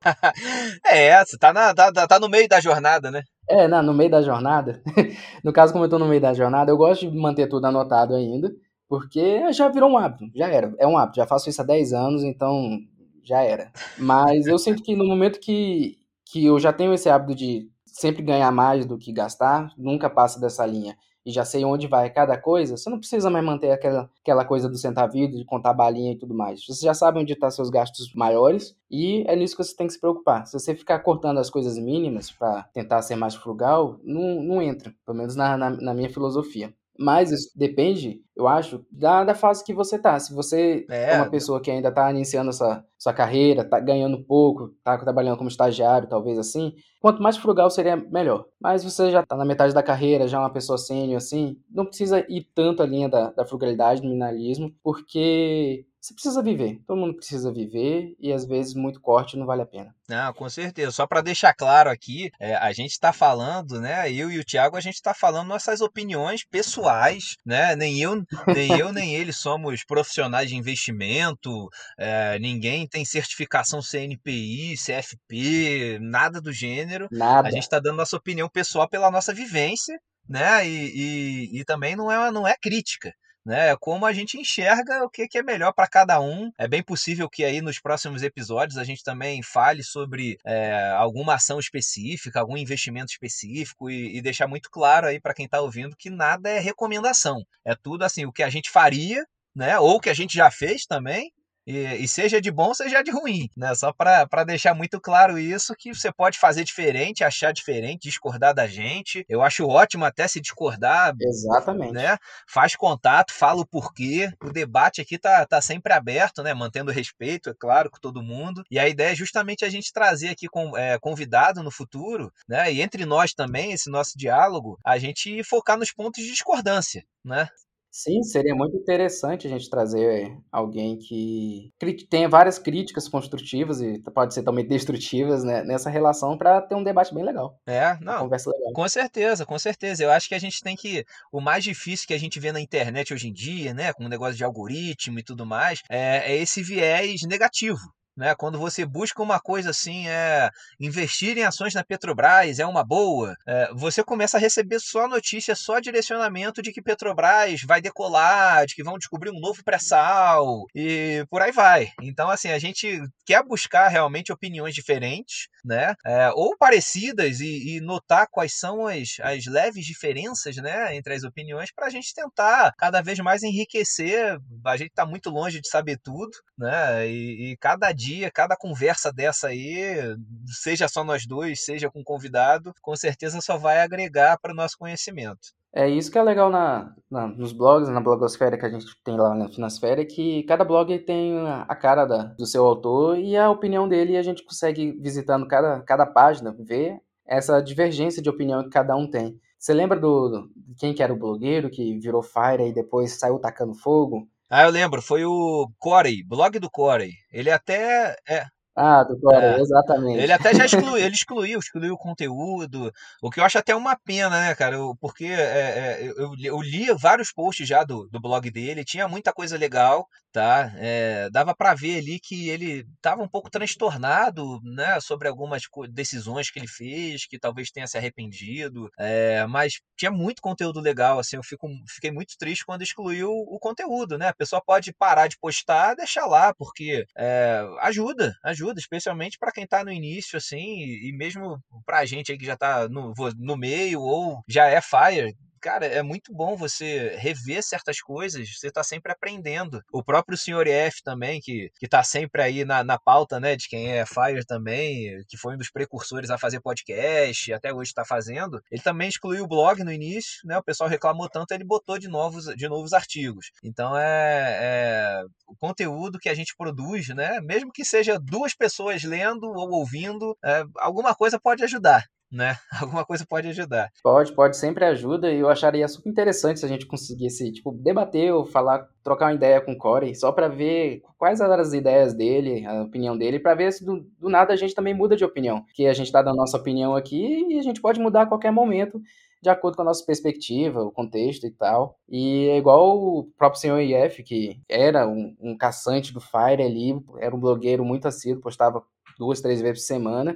é, 0.86 1.24
você 1.24 1.36
tá, 1.36 1.52
na, 1.52 1.74
tá, 1.74 1.90
tá 1.92 2.18
no 2.20 2.28
meio 2.28 2.48
da 2.48 2.60
jornada, 2.60 3.10
né? 3.10 3.22
É, 3.48 3.66
na, 3.66 3.82
no 3.82 3.92
meio 3.92 4.10
da 4.10 4.22
jornada. 4.22 4.80
no 5.42 5.52
caso, 5.52 5.72
como 5.72 5.84
eu 5.84 5.86
estou 5.86 5.98
no 5.98 6.06
meio 6.06 6.20
da 6.20 6.32
jornada, 6.32 6.70
eu 6.70 6.76
gosto 6.76 7.10
de 7.10 7.18
manter 7.18 7.48
tudo 7.48 7.66
anotado 7.66 8.14
ainda. 8.14 8.50
Porque 8.88 9.52
já 9.52 9.68
virou 9.68 9.90
um 9.90 9.98
hábito, 9.98 10.30
já 10.34 10.48
era. 10.48 10.74
É 10.78 10.86
um 10.86 10.96
hábito, 10.96 11.16
já 11.16 11.26
faço 11.26 11.48
isso 11.48 11.60
há 11.60 11.64
10 11.64 11.92
anos, 11.92 12.22
então 12.22 12.78
já 13.22 13.42
era. 13.42 13.72
Mas 13.98 14.46
eu 14.46 14.58
sinto 14.58 14.82
que 14.82 14.94
no 14.94 15.06
momento 15.06 15.40
que, 15.40 15.98
que 16.26 16.44
eu 16.44 16.58
já 16.60 16.72
tenho 16.72 16.92
esse 16.92 17.08
hábito 17.08 17.34
de 17.34 17.70
sempre 17.86 18.22
ganhar 18.22 18.50
mais 18.50 18.84
do 18.86 18.98
que 18.98 19.12
gastar, 19.12 19.72
nunca 19.78 20.10
passa 20.10 20.40
dessa 20.40 20.66
linha 20.66 20.96
e 21.26 21.30
já 21.32 21.44
sei 21.44 21.64
onde 21.64 21.86
vai 21.86 22.10
cada 22.10 22.36
coisa, 22.36 22.76
você 22.76 22.90
não 22.90 22.98
precisa 22.98 23.30
mais 23.30 23.44
manter 23.44 23.70
aquela, 23.70 24.10
aquela 24.20 24.44
coisa 24.44 24.68
do 24.68 24.76
centavido, 24.76 25.38
de 25.38 25.44
contar 25.44 25.72
balinha 25.72 26.12
e 26.12 26.18
tudo 26.18 26.34
mais. 26.34 26.64
Você 26.66 26.84
já 26.84 26.92
sabe 26.92 27.18
onde 27.18 27.32
estão 27.32 27.48
tá 27.48 27.54
seus 27.54 27.70
gastos 27.70 28.12
maiores 28.14 28.76
e 28.90 29.24
é 29.26 29.34
nisso 29.34 29.56
que 29.56 29.64
você 29.64 29.74
tem 29.74 29.86
que 29.86 29.94
se 29.94 30.00
preocupar. 30.00 30.46
Se 30.46 30.52
você 30.52 30.74
ficar 30.74 30.98
cortando 30.98 31.38
as 31.38 31.48
coisas 31.48 31.78
mínimas 31.78 32.30
para 32.30 32.64
tentar 32.74 33.00
ser 33.02 33.16
mais 33.16 33.34
frugal, 33.34 33.98
não, 34.04 34.42
não 34.42 34.62
entra, 34.62 34.94
pelo 35.04 35.16
menos 35.16 35.34
na, 35.34 35.56
na, 35.56 35.70
na 35.70 35.94
minha 35.94 36.10
filosofia. 36.10 36.74
Mas 36.98 37.32
isso 37.32 37.50
depende, 37.56 38.20
eu 38.36 38.46
acho, 38.46 38.84
da, 38.90 39.24
da 39.24 39.34
fase 39.34 39.64
que 39.64 39.74
você 39.74 39.98
tá. 39.98 40.18
Se 40.18 40.32
você 40.32 40.86
é, 40.88 41.14
é 41.14 41.16
uma 41.16 41.30
pessoa 41.30 41.60
que 41.60 41.70
ainda 41.70 41.90
tá 41.90 42.10
iniciando 42.10 42.50
essa 42.50 42.84
sua 42.96 43.12
carreira, 43.12 43.68
tá 43.68 43.80
ganhando 43.80 44.24
pouco, 44.24 44.70
tá 44.84 44.96
trabalhando 44.96 45.36
como 45.36 45.48
estagiário, 45.48 46.08
talvez 46.08 46.38
assim, 46.38 46.72
quanto 47.04 47.22
mais 47.22 47.36
frugal 47.36 47.68
seria 47.68 47.96
melhor. 47.96 48.46
Mas 48.58 48.82
você 48.82 49.10
já 49.10 49.22
tá 49.22 49.36
na 49.36 49.44
metade 49.44 49.74
da 49.74 49.82
carreira, 49.82 50.26
já 50.26 50.38
é 50.38 50.40
uma 50.40 50.50
pessoa 50.50 50.78
sênior 50.78 51.18
assim, 51.18 51.54
não 51.70 51.84
precisa 51.84 52.24
ir 52.30 52.48
tanto 52.54 52.82
a 52.82 52.86
linha 52.86 53.10
da, 53.10 53.30
da 53.30 53.44
frugalidade, 53.44 54.00
do 54.00 54.06
minimalismo, 54.06 54.74
porque 54.82 55.84
você 56.04 56.12
precisa 56.12 56.42
viver. 56.42 56.82
Todo 56.86 56.98
mundo 56.98 57.16
precisa 57.16 57.50
viver 57.50 58.14
e 58.20 58.30
às 58.30 58.44
vezes 58.44 58.74
muito 58.74 59.00
corte 59.00 59.38
não 59.38 59.46
vale 59.46 59.62
a 59.62 59.66
pena. 59.66 59.94
Não, 60.06 60.34
com 60.34 60.46
certeza. 60.50 60.90
Só 60.90 61.06
para 61.06 61.22
deixar 61.22 61.54
claro 61.54 61.88
aqui, 61.88 62.30
é, 62.38 62.54
a 62.56 62.70
gente 62.74 62.90
está 62.90 63.10
falando, 63.10 63.80
né? 63.80 64.12
Eu 64.12 64.30
e 64.30 64.38
o 64.38 64.44
Thiago, 64.44 64.76
a 64.76 64.80
gente 64.80 64.96
está 64.96 65.14
falando 65.14 65.48
nossas 65.48 65.80
opiniões 65.80 66.44
pessoais, 66.44 67.36
né? 67.44 67.74
Nem 67.74 68.02
eu, 68.02 68.22
nem 68.54 68.78
eu, 68.78 68.92
nem 68.92 69.14
ele 69.14 69.32
somos 69.32 69.82
profissionais 69.82 70.50
de 70.50 70.56
investimento. 70.56 71.70
É, 71.98 72.38
ninguém 72.38 72.86
tem 72.86 73.02
certificação 73.06 73.80
CNPI, 73.80 74.74
CFP, 74.74 75.98
nada 76.02 76.38
do 76.38 76.52
gênero. 76.52 76.93
Nada. 77.10 77.48
A 77.48 77.50
gente 77.50 77.62
está 77.62 77.78
dando 77.78 77.96
nossa 77.96 78.16
opinião 78.16 78.48
pessoal 78.48 78.88
pela 78.88 79.10
nossa 79.10 79.32
vivência, 79.32 79.98
né? 80.28 80.66
E, 80.66 80.92
e, 80.94 81.60
e 81.60 81.64
também 81.64 81.96
não 81.96 82.10
é, 82.10 82.30
não 82.30 82.46
é 82.46 82.54
crítica 82.60 83.12
né? 83.44 83.70
É 83.70 83.76
como 83.76 84.06
a 84.06 84.12
gente 84.12 84.38
enxerga 84.38 85.04
o 85.04 85.10
que, 85.10 85.28
que 85.28 85.38
é 85.38 85.42
melhor 85.42 85.72
para 85.72 85.86
cada 85.86 86.20
um. 86.20 86.50
É 86.58 86.66
bem 86.66 86.82
possível 86.82 87.28
que 87.28 87.44
aí 87.44 87.60
nos 87.60 87.78
próximos 87.78 88.22
episódios 88.22 88.78
a 88.78 88.84
gente 88.84 89.02
também 89.02 89.42
fale 89.42 89.82
sobre 89.82 90.38
é, 90.44 90.90
alguma 90.96 91.34
ação 91.34 91.58
específica, 91.58 92.40
algum 92.40 92.56
investimento 92.56 93.12
específico 93.12 93.90
e, 93.90 94.16
e 94.16 94.22
deixar 94.22 94.46
muito 94.46 94.70
claro 94.70 95.06
aí 95.06 95.20
para 95.20 95.34
quem 95.34 95.44
está 95.44 95.60
ouvindo 95.60 95.96
que 95.96 96.08
nada 96.08 96.48
é 96.48 96.58
recomendação. 96.58 97.44
É 97.64 97.74
tudo 97.74 98.04
assim 98.04 98.24
o 98.24 98.32
que 98.32 98.42
a 98.42 98.50
gente 98.50 98.70
faria, 98.70 99.24
né? 99.54 99.78
Ou 99.78 100.00
que 100.00 100.08
a 100.08 100.14
gente 100.14 100.34
já 100.34 100.50
fez 100.50 100.86
também, 100.86 101.30
e, 101.66 102.04
e, 102.04 102.08
seja 102.08 102.40
de 102.40 102.50
bom, 102.50 102.74
seja 102.74 103.02
de 103.02 103.10
ruim, 103.10 103.48
né? 103.56 103.74
Só 103.74 103.92
para 103.92 104.44
deixar 104.44 104.74
muito 104.74 105.00
claro 105.00 105.38
isso, 105.38 105.74
que 105.76 105.94
você 105.94 106.12
pode 106.12 106.38
fazer 106.38 106.64
diferente, 106.64 107.24
achar 107.24 107.52
diferente, 107.52 108.02
discordar 108.02 108.54
da 108.54 108.66
gente. 108.66 109.24
Eu 109.28 109.42
acho 109.42 109.66
ótimo 109.66 110.04
até 110.04 110.28
se 110.28 110.40
discordar. 110.40 111.14
Exatamente. 111.20 111.92
Né? 111.92 112.16
Faz 112.46 112.76
contato, 112.76 113.32
fala 113.32 113.62
o 113.62 113.66
porquê. 113.66 114.30
O 114.42 114.50
debate 114.50 115.00
aqui 115.00 115.18
tá, 115.18 115.44
tá 115.46 115.60
sempre 115.60 115.92
aberto, 115.92 116.42
né? 116.42 116.52
Mantendo 116.52 116.92
respeito, 116.92 117.50
é 117.50 117.54
claro, 117.58 117.90
com 117.90 117.98
todo 117.98 118.22
mundo. 118.22 118.62
E 118.70 118.78
a 118.78 118.88
ideia 118.88 119.12
é 119.12 119.14
justamente 119.14 119.64
a 119.64 119.70
gente 119.70 119.92
trazer 119.92 120.28
aqui 120.28 120.48
com, 120.48 120.76
é, 120.76 120.98
convidado 120.98 121.62
no 121.62 121.70
futuro, 121.70 122.32
né? 122.48 122.72
E 122.72 122.82
entre 122.82 123.06
nós 123.06 123.32
também, 123.32 123.72
esse 123.72 123.88
nosso 123.88 124.12
diálogo, 124.16 124.78
a 124.84 124.98
gente 124.98 125.42
focar 125.44 125.78
nos 125.78 125.92
pontos 125.92 126.22
de 126.22 126.30
discordância, 126.30 127.04
né? 127.24 127.48
Sim, 127.96 128.24
seria 128.24 128.56
muito 128.56 128.76
interessante 128.76 129.46
a 129.46 129.50
gente 129.50 129.70
trazer 129.70 130.36
alguém 130.50 130.98
que 130.98 131.70
tenha 132.10 132.28
várias 132.28 132.58
críticas 132.58 133.08
construtivas 133.08 133.80
e 133.80 134.02
pode 134.12 134.34
ser 134.34 134.42
também 134.42 134.66
destrutivas 134.66 135.44
né, 135.44 135.62
nessa 135.62 135.88
relação 135.88 136.36
para 136.36 136.60
ter 136.60 136.74
um 136.74 136.82
debate 136.82 137.14
bem 137.14 137.22
legal. 137.22 137.56
É, 137.64 137.96
não. 138.00 138.18
conversa 138.18 138.50
legal. 138.50 138.72
Com 138.72 138.88
certeza, 138.88 139.46
com 139.46 139.56
certeza. 139.60 140.02
Eu 140.02 140.10
acho 140.10 140.28
que 140.28 140.34
a 140.34 140.40
gente 140.40 140.60
tem 140.60 140.74
que. 140.74 141.04
O 141.30 141.40
mais 141.40 141.62
difícil 141.62 142.08
que 142.08 142.14
a 142.14 142.18
gente 142.18 142.40
vê 142.40 142.50
na 142.50 142.60
internet 142.60 143.14
hoje 143.14 143.28
em 143.28 143.32
dia, 143.32 143.72
né, 143.72 143.92
com 143.92 144.06
o 144.06 144.08
negócio 144.08 144.34
de 144.34 144.42
algoritmo 144.42 145.20
e 145.20 145.22
tudo 145.22 145.46
mais, 145.46 145.80
é, 145.88 146.32
é 146.32 146.36
esse 146.36 146.64
viés 146.64 147.20
negativo. 147.28 147.78
Né? 148.16 148.34
Quando 148.34 148.58
você 148.58 148.84
busca 148.84 149.22
uma 149.22 149.40
coisa 149.40 149.70
assim, 149.70 150.06
é 150.06 150.50
investir 150.78 151.36
em 151.36 151.42
ações 151.42 151.74
na 151.74 151.82
Petrobras 151.82 152.58
é 152.58 152.66
uma 152.66 152.84
boa, 152.84 153.34
é, 153.46 153.70
você 153.74 154.04
começa 154.04 154.36
a 154.36 154.40
receber 154.40 154.78
só 154.78 155.08
notícia, 155.08 155.54
só 155.54 155.80
direcionamento 155.80 156.62
de 156.62 156.72
que 156.72 156.82
Petrobras 156.82 157.62
vai 157.62 157.80
decolar, 157.80 158.66
de 158.66 158.74
que 158.74 158.84
vão 158.84 158.98
descobrir 158.98 159.30
um 159.30 159.40
novo 159.40 159.64
pré-sal 159.64 160.64
e 160.74 161.24
por 161.28 161.42
aí 161.42 161.50
vai. 161.50 161.90
Então, 162.02 162.30
assim, 162.30 162.50
a 162.50 162.58
gente 162.58 163.00
quer 163.26 163.42
buscar 163.42 163.88
realmente 163.88 164.32
opiniões 164.32 164.74
diferentes, 164.74 165.48
né? 165.64 165.94
É, 166.04 166.30
ou 166.30 166.56
parecidas 166.56 167.40
e, 167.40 167.76
e, 167.76 167.80
notar 167.80 168.28
quais 168.30 168.54
são 168.58 168.86
as, 168.86 169.16
as 169.20 169.46
leves 169.46 169.86
diferenças, 169.86 170.56
né, 170.56 170.94
entre 170.94 171.14
as 171.14 171.24
opiniões 171.24 171.72
para 171.72 171.86
a 171.86 171.90
gente 171.90 172.14
tentar 172.14 172.72
cada 172.76 173.00
vez 173.00 173.18
mais 173.18 173.42
enriquecer. 173.42 174.38
A 174.64 174.76
gente 174.76 174.90
está 174.90 175.06
muito 175.06 175.30
longe 175.30 175.60
de 175.60 175.68
saber 175.68 175.98
tudo, 176.02 176.30
né? 176.58 177.08
E, 177.08 177.52
e 177.52 177.56
cada 177.56 177.90
dia 177.92 178.03
dia, 178.04 178.30
cada 178.30 178.56
conversa 178.56 179.12
dessa 179.12 179.48
aí, 179.48 180.16
seja 180.46 180.88
só 180.88 181.02
nós 181.02 181.26
dois, 181.26 181.64
seja 181.64 181.90
com 181.90 182.02
convidado, 182.04 182.72
com 182.82 182.94
certeza 182.94 183.40
só 183.40 183.56
vai 183.56 183.80
agregar 183.80 184.38
para 184.38 184.52
o 184.52 184.56
nosso 184.56 184.76
conhecimento. 184.78 185.54
É 185.76 185.88
isso 185.88 186.10
que 186.10 186.18
é 186.18 186.22
legal 186.22 186.50
na, 186.50 186.94
na, 187.10 187.26
nos 187.26 187.52
blogs, 187.52 187.88
na 187.88 188.00
blogosfera 188.00 188.56
que 188.56 188.64
a 188.64 188.70
gente 188.70 188.86
tem 189.02 189.16
lá 189.16 189.34
na 189.34 189.48
Finasfera, 189.48 190.04
que 190.04 190.44
cada 190.44 190.64
blog 190.64 190.96
tem 191.00 191.36
a 191.48 191.74
cara 191.74 192.04
da, 192.04 192.24
do 192.24 192.46
seu 192.46 192.64
autor 192.64 193.18
e 193.18 193.36
a 193.36 193.50
opinião 193.50 193.88
dele, 193.88 194.12
e 194.12 194.16
a 194.16 194.22
gente 194.22 194.44
consegue, 194.44 194.92
visitando 195.00 195.48
cada, 195.48 195.80
cada 195.80 196.06
página, 196.06 196.54
ver 196.56 197.00
essa 197.26 197.60
divergência 197.60 198.22
de 198.22 198.30
opinião 198.30 198.62
que 198.62 198.70
cada 198.70 198.94
um 198.94 199.10
tem. 199.10 199.40
Você 199.58 199.72
lembra 199.72 199.98
do, 199.98 200.28
do 200.28 200.74
quem 200.78 200.94
que 200.94 201.02
era 201.02 201.12
o 201.12 201.18
blogueiro 201.18 201.70
que 201.70 201.98
virou 201.98 202.22
Fire 202.22 202.68
e 202.68 202.72
depois 202.72 203.18
saiu 203.18 203.38
tacando 203.38 203.74
fogo? 203.74 204.28
Ah, 204.56 204.62
eu 204.62 204.70
lembro, 204.70 205.02
foi 205.02 205.24
o 205.24 205.68
Corey, 205.80 206.22
blog 206.22 206.60
do 206.60 206.70
Corey. 206.70 207.10
Ele 207.32 207.50
até 207.50 208.14
é, 208.28 208.46
ah, 208.76 209.02
do 209.02 209.18
Corey, 209.18 209.56
é. 209.56 209.60
exatamente. 209.60 210.20
Ele 210.20 210.32
até 210.32 210.54
já 210.54 210.64
excluiu, 210.64 210.96
ele 211.04 211.12
excluiu, 211.12 211.58
excluiu 211.58 211.94
o 211.94 211.98
conteúdo, 211.98 212.92
o 213.20 213.30
que 213.32 213.40
eu 213.40 213.44
acho 213.44 213.58
até 213.58 213.74
uma 213.74 213.96
pena, 213.96 214.30
né, 214.30 214.54
cara? 214.54 214.76
Eu, 214.76 214.96
porque 215.00 215.24
é, 215.24 215.32
é, 215.32 216.12
eu, 216.16 216.36
eu 216.40 216.62
li 216.62 216.86
vários 216.94 217.32
posts 217.32 217.66
já 217.66 217.82
do, 217.82 218.08
do 218.08 218.20
blog 218.20 218.48
dele, 218.48 218.84
tinha 218.84 219.08
muita 219.08 219.32
coisa 219.32 219.58
legal, 219.58 220.06
tá? 220.34 220.72
É, 220.78 221.30
dava 221.30 221.54
para 221.54 221.74
ver 221.74 221.98
ali 221.98 222.18
que 222.18 222.48
ele 222.48 222.84
estava 222.96 223.22
um 223.22 223.28
pouco 223.28 223.48
transtornado, 223.48 224.60
né, 224.64 224.98
sobre 225.00 225.28
algumas 225.28 225.62
decisões 225.90 226.50
que 226.50 226.58
ele 226.58 226.66
fez, 226.66 227.24
que 227.24 227.38
talvez 227.38 227.70
tenha 227.70 227.86
se 227.86 227.96
arrependido, 227.96 228.90
é, 228.98 229.46
mas 229.46 229.74
tinha 229.96 230.10
muito 230.10 230.42
conteúdo 230.42 230.80
legal, 230.80 231.20
assim, 231.20 231.36
eu 231.36 231.42
fico, 231.44 231.68
fiquei 231.88 232.10
muito 232.10 232.34
triste 232.36 232.66
quando 232.66 232.82
excluiu 232.82 233.30
o 233.30 233.60
conteúdo, 233.60 234.18
né? 234.18 234.26
A 234.26 234.34
pessoa 234.34 234.60
pode 234.60 234.92
parar 234.92 235.28
de 235.28 235.38
postar, 235.38 235.94
deixar 235.94 236.26
lá, 236.26 236.52
porque 236.52 237.06
é, 237.16 237.64
ajuda, 237.82 238.34
ajuda 238.42 238.80
especialmente 238.80 239.38
para 239.38 239.52
quem 239.52 239.62
está 239.62 239.84
no 239.84 239.92
início, 239.92 240.36
assim, 240.36 240.58
e 240.58 241.12
mesmo 241.16 241.62
para 241.86 242.00
a 242.00 242.04
gente 242.04 242.32
aí 242.32 242.38
que 242.38 242.44
já 242.44 242.54
está 242.54 242.88
no, 242.88 243.14
no 243.38 243.56
meio 243.56 244.00
ou 244.00 244.42
já 244.48 244.66
é 244.66 244.80
Fire, 244.80 245.32
cara, 245.64 245.86
é 245.86 246.02
muito 246.02 246.30
bom 246.30 246.54
você 246.56 247.16
rever 247.16 247.62
certas 247.62 247.98
coisas, 247.98 248.46
você 248.54 248.68
está 248.68 248.84
sempre 248.84 249.10
aprendendo. 249.10 249.80
O 249.90 250.04
próprio 250.04 250.36
Sr. 250.36 250.68
F 250.68 251.02
também, 251.02 251.40
que, 251.40 251.70
que 251.78 251.88
tá 251.88 252.02
sempre 252.04 252.42
aí 252.42 252.66
na, 252.66 252.84
na 252.84 252.98
pauta, 252.98 253.40
né, 253.40 253.56
de 253.56 253.66
quem 253.66 253.90
é 253.90 254.04
Fire 254.04 254.44
também, 254.44 255.24
que 255.26 255.38
foi 255.38 255.54
um 255.54 255.58
dos 255.58 255.70
precursores 255.70 256.28
a 256.28 256.36
fazer 256.36 256.60
podcast, 256.60 257.50
até 257.50 257.72
hoje 257.72 257.88
está 257.88 258.04
fazendo, 258.04 258.60
ele 258.70 258.82
também 258.82 259.08
excluiu 259.08 259.44
o 259.44 259.48
blog 259.48 259.82
no 259.82 259.90
início, 259.90 260.46
né, 260.46 260.58
o 260.58 260.62
pessoal 260.62 260.90
reclamou 260.90 261.30
tanto, 261.30 261.52
ele 261.52 261.64
botou 261.64 261.98
de 261.98 262.08
novos, 262.08 262.44
de 262.54 262.68
novos 262.68 262.92
artigos. 262.92 263.46
Então 263.62 263.96
é, 263.96 264.58
é 264.60 265.24
o 265.48 265.56
conteúdo 265.56 266.18
que 266.18 266.28
a 266.28 266.34
gente 266.34 266.54
produz, 266.58 267.08
né, 267.08 267.40
mesmo 267.40 267.72
que 267.72 267.86
seja 267.86 268.18
duas 268.18 268.54
pessoas 268.54 269.02
lendo 269.02 269.44
ou 269.44 269.70
ouvindo, 269.70 270.36
é, 270.44 270.62
alguma 270.76 271.14
coisa 271.14 271.40
pode 271.40 271.64
ajudar 271.64 272.04
né? 272.34 272.56
Alguma 272.82 273.04
coisa 273.04 273.24
pode 273.26 273.48
ajudar. 273.48 273.90
Pode, 274.02 274.34
pode, 274.34 274.56
sempre 274.56 274.84
ajuda 274.84 275.30
e 275.32 275.38
eu 275.38 275.48
acharia 275.48 275.86
super 275.86 276.10
interessante 276.10 276.60
se 276.60 276.66
a 276.66 276.68
gente 276.68 276.86
conseguisse, 276.86 277.52
tipo, 277.52 277.72
debater 277.72 278.32
ou 278.32 278.44
falar, 278.44 278.86
trocar 279.02 279.26
uma 279.26 279.34
ideia 279.34 279.60
com 279.60 279.72
o 279.72 279.78
Corey, 279.78 280.14
só 280.14 280.32
para 280.32 280.48
ver 280.48 281.02
quais 281.16 281.40
eram 281.40 281.54
as 281.54 281.72
ideias 281.72 282.12
dele, 282.12 282.66
a 282.66 282.82
opinião 282.82 283.16
dele, 283.16 283.38
para 283.38 283.54
ver 283.54 283.72
se 283.72 283.84
do, 283.84 284.00
do, 284.18 284.28
nada 284.28 284.52
a 284.52 284.56
gente 284.56 284.74
também 284.74 284.92
muda 284.92 285.16
de 285.16 285.24
opinião. 285.24 285.64
Que 285.72 285.86
a 285.86 285.94
gente 285.94 286.10
tá 286.10 286.20
dando 286.20 286.34
a 286.34 286.42
nossa 286.42 286.56
opinião 286.56 286.96
aqui 286.96 287.46
e 287.48 287.58
a 287.58 287.62
gente 287.62 287.80
pode 287.80 288.00
mudar 288.00 288.22
a 288.22 288.26
qualquer 288.26 288.50
momento 288.50 289.00
de 289.40 289.50
acordo 289.50 289.76
com 289.76 289.82
a 289.82 289.84
nossa 289.84 290.04
perspectiva, 290.04 290.82
o 290.82 290.90
contexto 290.90 291.46
e 291.46 291.50
tal. 291.50 291.98
E 292.08 292.48
é 292.48 292.56
igual 292.56 292.96
o 292.98 293.24
próprio 293.36 293.60
senhor 293.60 293.78
IF, 293.78 294.22
que 294.22 294.58
era 294.66 295.06
um, 295.06 295.36
um 295.38 295.56
caçante 295.56 296.14
do 296.14 296.20
Fire 296.20 296.62
ali, 296.62 296.98
era 297.18 297.36
um 297.36 297.38
blogueiro 297.38 297.84
muito 297.84 298.08
assíduo, 298.08 298.40
postava 298.40 298.82
duas, 299.18 299.42
três 299.42 299.60
vezes 299.60 299.80
por 299.80 299.86
semana 299.86 300.34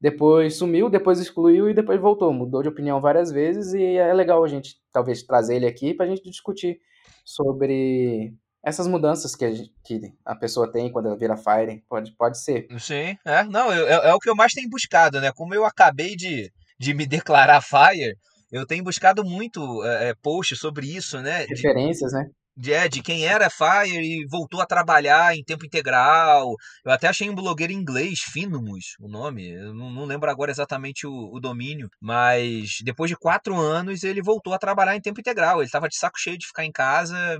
depois 0.00 0.56
sumiu, 0.56 0.88
depois 0.88 1.18
excluiu 1.18 1.68
e 1.68 1.74
depois 1.74 2.00
voltou. 2.00 2.32
Mudou 2.32 2.62
de 2.62 2.68
opinião 2.68 3.00
várias 3.00 3.30
vezes 3.30 3.74
e 3.74 3.82
é 3.82 4.12
legal 4.14 4.44
a 4.44 4.48
gente 4.48 4.76
talvez 4.92 5.22
trazer 5.22 5.56
ele 5.56 5.66
aqui 5.66 5.92
para 5.94 6.06
a 6.06 6.08
gente 6.08 6.22
discutir 6.22 6.78
sobre 7.24 8.32
essas 8.62 8.86
mudanças 8.86 9.34
que 9.34 9.44
a, 9.44 9.50
gente, 9.50 9.72
que 9.84 10.00
a 10.24 10.34
pessoa 10.34 10.70
tem 10.70 10.90
quando 10.90 11.06
ela 11.06 11.16
vira 11.16 11.36
Fire. 11.36 11.82
Pode, 11.88 12.12
pode 12.12 12.38
ser. 12.38 12.66
Sim, 12.78 13.16
é. 13.24 13.44
Não, 13.44 13.72
é, 13.72 14.08
é 14.08 14.14
o 14.14 14.18
que 14.18 14.30
eu 14.30 14.36
mais 14.36 14.52
tenho 14.52 14.68
buscado, 14.68 15.20
né? 15.20 15.32
Como 15.32 15.54
eu 15.54 15.64
acabei 15.64 16.14
de, 16.14 16.50
de 16.78 16.94
me 16.94 17.06
declarar 17.06 17.60
Fire, 17.60 18.16
eu 18.52 18.66
tenho 18.66 18.84
buscado 18.84 19.24
muito 19.24 19.84
é, 19.84 20.10
é 20.10 20.14
posts 20.14 20.58
sobre 20.58 20.86
isso, 20.86 21.20
né? 21.20 21.44
Referências, 21.48 22.12
de, 22.12 22.18
né? 22.18 22.30
De, 22.58 22.72
é, 22.72 22.88
de 22.88 23.00
quem 23.00 23.24
era 23.24 23.48
Fire 23.48 23.96
e 23.96 24.26
voltou 24.26 24.60
a 24.60 24.66
trabalhar 24.66 25.34
em 25.36 25.44
tempo 25.44 25.64
integral. 25.64 26.56
Eu 26.84 26.90
até 26.90 27.06
achei 27.06 27.30
um 27.30 27.34
blogueiro 27.34 27.72
em 27.72 27.76
inglês, 27.76 28.18
Finus, 28.20 28.96
o 28.98 29.08
nome. 29.08 29.48
Eu 29.48 29.72
não, 29.72 29.90
não 29.90 30.04
lembro 30.04 30.28
agora 30.28 30.50
exatamente 30.50 31.06
o, 31.06 31.30
o, 31.32 31.38
domínio. 31.38 31.88
Mas 32.00 32.78
depois 32.82 33.08
de 33.08 33.16
quatro 33.16 33.56
anos 33.56 34.02
ele 34.02 34.20
voltou 34.20 34.52
a 34.52 34.58
trabalhar 34.58 34.96
em 34.96 35.00
tempo 35.00 35.20
integral. 35.20 35.58
Ele 35.58 35.66
estava 35.66 35.88
de 35.88 35.96
saco 35.96 36.18
cheio 36.18 36.36
de 36.36 36.48
ficar 36.48 36.64
em 36.64 36.72
casa. 36.72 37.38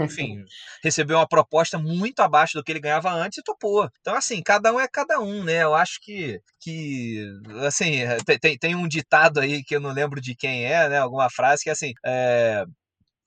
Enfim, 0.00 0.44
recebeu 0.84 1.16
uma 1.18 1.28
proposta 1.28 1.76
muito 1.76 2.20
abaixo 2.20 2.56
do 2.56 2.62
que 2.62 2.70
ele 2.70 2.80
ganhava 2.80 3.10
antes 3.10 3.38
e 3.38 3.42
topou. 3.42 3.90
Então, 4.00 4.14
assim, 4.14 4.40
cada 4.40 4.72
um 4.72 4.78
é 4.78 4.86
cada 4.86 5.18
um, 5.18 5.42
né? 5.42 5.64
Eu 5.64 5.74
acho 5.74 5.98
que, 6.00 6.40
que 6.60 7.26
assim, 7.66 8.02
tem, 8.40 8.56
tem 8.56 8.76
um 8.76 8.86
ditado 8.86 9.40
aí 9.40 9.64
que 9.64 9.74
eu 9.74 9.80
não 9.80 9.92
lembro 9.92 10.20
de 10.20 10.36
quem 10.36 10.64
é, 10.64 10.88
né? 10.88 10.98
Alguma 10.98 11.28
frase 11.28 11.64
que 11.64 11.70
é 11.70 11.72
assim. 11.72 11.92
É, 12.06 12.64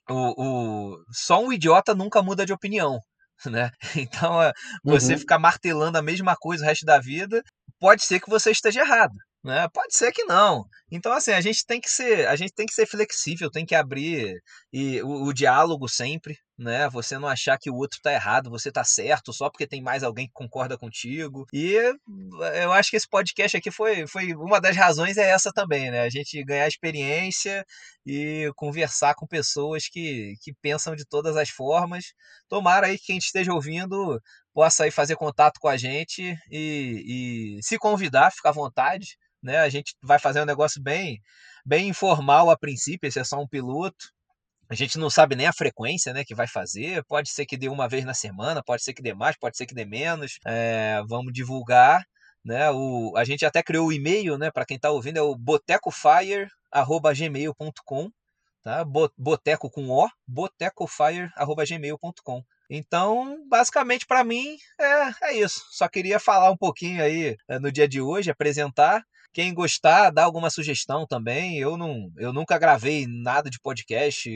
o, 0.09 0.95
o, 0.95 1.03
só 1.11 1.41
um 1.41 1.51
idiota 1.51 1.93
nunca 1.95 2.21
muda 2.21 2.45
de 2.45 2.53
opinião. 2.53 2.99
Né? 3.45 3.69
Então, 3.95 4.41
é, 4.41 4.51
você 4.83 5.13
uhum. 5.13 5.19
ficar 5.19 5.37
martelando 5.37 5.95
a 5.95 6.01
mesma 6.01 6.35
coisa 6.35 6.63
o 6.63 6.65
resto 6.65 6.87
da 6.87 6.99
vida, 6.99 7.43
pode 7.79 8.03
ser 8.03 8.19
que 8.19 8.31
você 8.31 8.49
esteja 8.49 8.81
errado. 8.81 9.13
Né? 9.43 9.67
Pode 9.71 9.95
ser 9.95 10.11
que 10.11 10.23
não. 10.23 10.65
Então, 10.91 11.13
assim, 11.13 11.31
a 11.31 11.39
gente 11.39 11.63
tem 11.63 11.79
que 11.79 11.89
ser, 11.89 12.27
a 12.27 12.35
gente 12.35 12.51
tem 12.53 12.65
que 12.65 12.73
ser 12.73 12.87
flexível, 12.87 13.51
tem 13.51 13.63
que 13.63 13.75
abrir 13.75 14.41
e, 14.73 15.01
o, 15.03 15.25
o 15.25 15.33
diálogo 15.33 15.87
sempre, 15.87 16.35
né? 16.57 16.89
Você 16.89 17.17
não 17.17 17.27
achar 17.27 17.57
que 17.57 17.69
o 17.69 17.75
outro 17.75 17.99
tá 18.01 18.11
errado, 18.11 18.49
você 18.49 18.71
tá 18.71 18.83
certo, 18.83 19.31
só 19.33 19.49
porque 19.49 19.67
tem 19.67 19.81
mais 19.81 20.03
alguém 20.03 20.27
que 20.27 20.33
concorda 20.33 20.77
contigo. 20.77 21.45
E 21.53 21.75
eu 22.61 22.71
acho 22.73 22.89
que 22.89 22.97
esse 22.97 23.07
podcast 23.07 23.57
aqui 23.57 23.71
foi, 23.71 24.07
foi 24.07 24.33
uma 24.33 24.59
das 24.59 24.75
razões 24.75 25.17
é 25.17 25.29
essa 25.29 25.51
também, 25.53 25.91
né? 25.91 26.01
A 26.01 26.09
gente 26.09 26.43
ganhar 26.43 26.67
experiência 26.67 27.65
e 28.05 28.51
conversar 28.55 29.15
com 29.15 29.27
pessoas 29.27 29.87
que, 29.87 30.33
que 30.41 30.53
pensam 30.61 30.95
de 30.95 31.05
todas 31.05 31.37
as 31.37 31.49
formas. 31.49 32.13
Tomara 32.49 32.87
aí 32.87 32.97
que 32.97 33.07
quem 33.07 33.17
esteja 33.17 33.53
ouvindo 33.53 34.21
possa 34.53 34.85
aí 34.85 34.91
fazer 34.91 35.15
contato 35.15 35.59
com 35.59 35.67
a 35.67 35.77
gente 35.77 36.35
e, 36.51 37.57
e 37.59 37.63
se 37.63 37.77
convidar, 37.77 38.31
fica 38.31 38.49
à 38.49 38.51
vontade 38.51 39.17
né? 39.41 39.59
A 39.59 39.69
gente 39.69 39.95
vai 40.01 40.19
fazer 40.19 40.41
um 40.41 40.45
negócio 40.45 40.81
bem, 40.81 41.21
bem 41.65 41.89
informal 41.89 42.49
a 42.49 42.57
princípio, 42.57 43.07
esse 43.07 43.19
é 43.19 43.23
só 43.23 43.39
um 43.39 43.47
piloto. 43.47 44.11
A 44.69 44.75
gente 44.75 44.97
não 44.97 45.09
sabe 45.09 45.33
nem 45.35 45.47
a 45.47 45.53
frequência 45.53 46.13
né, 46.13 46.25
que 46.25 46.35
vai 46.35 46.47
fazer. 46.47 47.03
Pode 47.05 47.29
ser 47.29 47.45
que 47.45 47.55
dê 47.55 47.69
uma 47.69 47.87
vez 47.87 48.03
na 48.03 48.13
semana, 48.13 48.61
pode 48.63 48.83
ser 48.83 48.93
que 48.93 49.01
dê 49.01 49.13
mais, 49.13 49.37
pode 49.37 49.55
ser 49.55 49.65
que 49.65 49.73
dê 49.73 49.85
menos. 49.85 50.39
É, 50.45 51.01
vamos 51.07 51.31
divulgar. 51.33 52.05
Né, 52.43 52.69
o, 52.71 53.13
a 53.17 53.23
gente 53.25 53.45
até 53.45 53.61
criou 53.61 53.87
o 53.87 53.91
e-mail, 53.91 54.37
né, 54.37 54.49
para 54.51 54.65
quem 54.65 54.77
está 54.77 54.89
ouvindo, 54.89 55.17
é 55.17 55.21
o 55.21 55.35
botecofire.gmail.com. 55.35 58.09
Tá? 58.63 58.85
Boteco 59.17 59.69
com 59.69 59.89
O, 59.89 60.09
botecofire.gmail.com. 60.27 62.43
Então, 62.69 63.37
basicamente, 63.47 64.05
para 64.05 64.25
mim, 64.25 64.57
é, 64.77 65.29
é 65.29 65.37
isso. 65.37 65.65
Só 65.71 65.87
queria 65.87 66.19
falar 66.19 66.51
um 66.51 66.57
pouquinho 66.57 67.01
aí 67.01 67.37
é, 67.47 67.57
no 67.59 67.71
dia 67.71 67.87
de 67.87 68.01
hoje, 68.01 68.29
apresentar. 68.29 69.05
Quem 69.33 69.53
gostar, 69.53 70.09
dá 70.09 70.23
alguma 70.23 70.49
sugestão 70.49 71.05
também. 71.05 71.57
Eu 71.59 71.77
não, 71.77 72.11
eu 72.17 72.33
nunca 72.33 72.57
gravei 72.57 73.05
nada 73.07 73.49
de 73.49 73.59
podcast, 73.59 74.29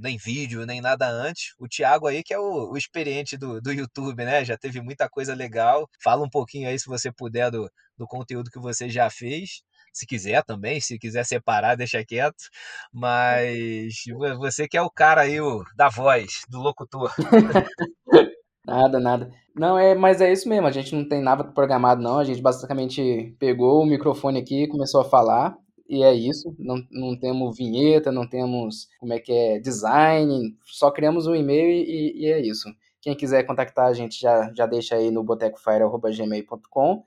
nem 0.00 0.16
vídeo, 0.16 0.66
nem 0.66 0.80
nada 0.80 1.08
antes. 1.08 1.54
O 1.58 1.68
Thiago 1.68 2.06
aí, 2.06 2.22
que 2.22 2.34
é 2.34 2.38
o, 2.38 2.72
o 2.72 2.76
experiente 2.76 3.36
do, 3.36 3.60
do 3.60 3.72
YouTube, 3.72 4.24
né? 4.24 4.44
Já 4.44 4.56
teve 4.56 4.80
muita 4.80 5.08
coisa 5.08 5.34
legal. 5.34 5.88
Fala 6.02 6.24
um 6.24 6.30
pouquinho 6.30 6.68
aí, 6.68 6.78
se 6.78 6.86
você 6.86 7.12
puder, 7.12 7.50
do, 7.50 7.70
do 7.96 8.06
conteúdo 8.06 8.50
que 8.50 8.58
você 8.58 8.88
já 8.88 9.08
fez 9.10 9.62
se 9.92 10.06
quiser 10.06 10.44
também, 10.44 10.80
se 10.80 10.98
quiser 10.98 11.24
separar, 11.24 11.76
deixa 11.76 12.04
quieto. 12.04 12.44
Mas 12.92 14.04
você 14.38 14.68
que 14.68 14.76
é 14.76 14.82
o 14.82 14.90
cara 14.90 15.22
aí 15.22 15.40
o, 15.40 15.64
da 15.74 15.88
voz, 15.88 16.42
do 16.48 16.60
locutor. 16.60 17.12
Nada, 18.68 19.00
nada. 19.00 19.32
Não, 19.54 19.78
é, 19.78 19.94
mas 19.94 20.20
é 20.20 20.30
isso 20.30 20.46
mesmo, 20.48 20.66
a 20.66 20.70
gente 20.70 20.94
não 20.94 21.08
tem 21.08 21.22
nada 21.22 21.42
programado, 21.42 22.02
não. 22.02 22.18
A 22.18 22.24
gente 22.24 22.42
basicamente 22.42 23.34
pegou 23.38 23.82
o 23.82 23.86
microfone 23.86 24.38
aqui 24.38 24.64
e 24.64 24.68
começou 24.68 25.00
a 25.00 25.04
falar, 25.04 25.56
e 25.88 26.02
é 26.02 26.12
isso. 26.12 26.54
Não, 26.58 26.76
não 26.90 27.18
temos 27.18 27.56
vinheta, 27.56 28.12
não 28.12 28.28
temos 28.28 28.88
como 29.00 29.14
é 29.14 29.18
que 29.18 29.32
é 29.32 29.58
design, 29.58 30.54
só 30.66 30.90
criamos 30.90 31.26
um 31.26 31.34
e-mail 31.34 31.70
e, 31.70 32.24
e 32.24 32.26
é 32.26 32.40
isso. 32.40 32.68
Quem 33.00 33.16
quiser 33.16 33.44
contactar 33.44 33.86
a 33.86 33.94
gente 33.94 34.20
já, 34.20 34.52
já 34.54 34.66
deixa 34.66 34.96
aí 34.96 35.10
no 35.10 35.24
botecofire.gmail.com 35.24 37.04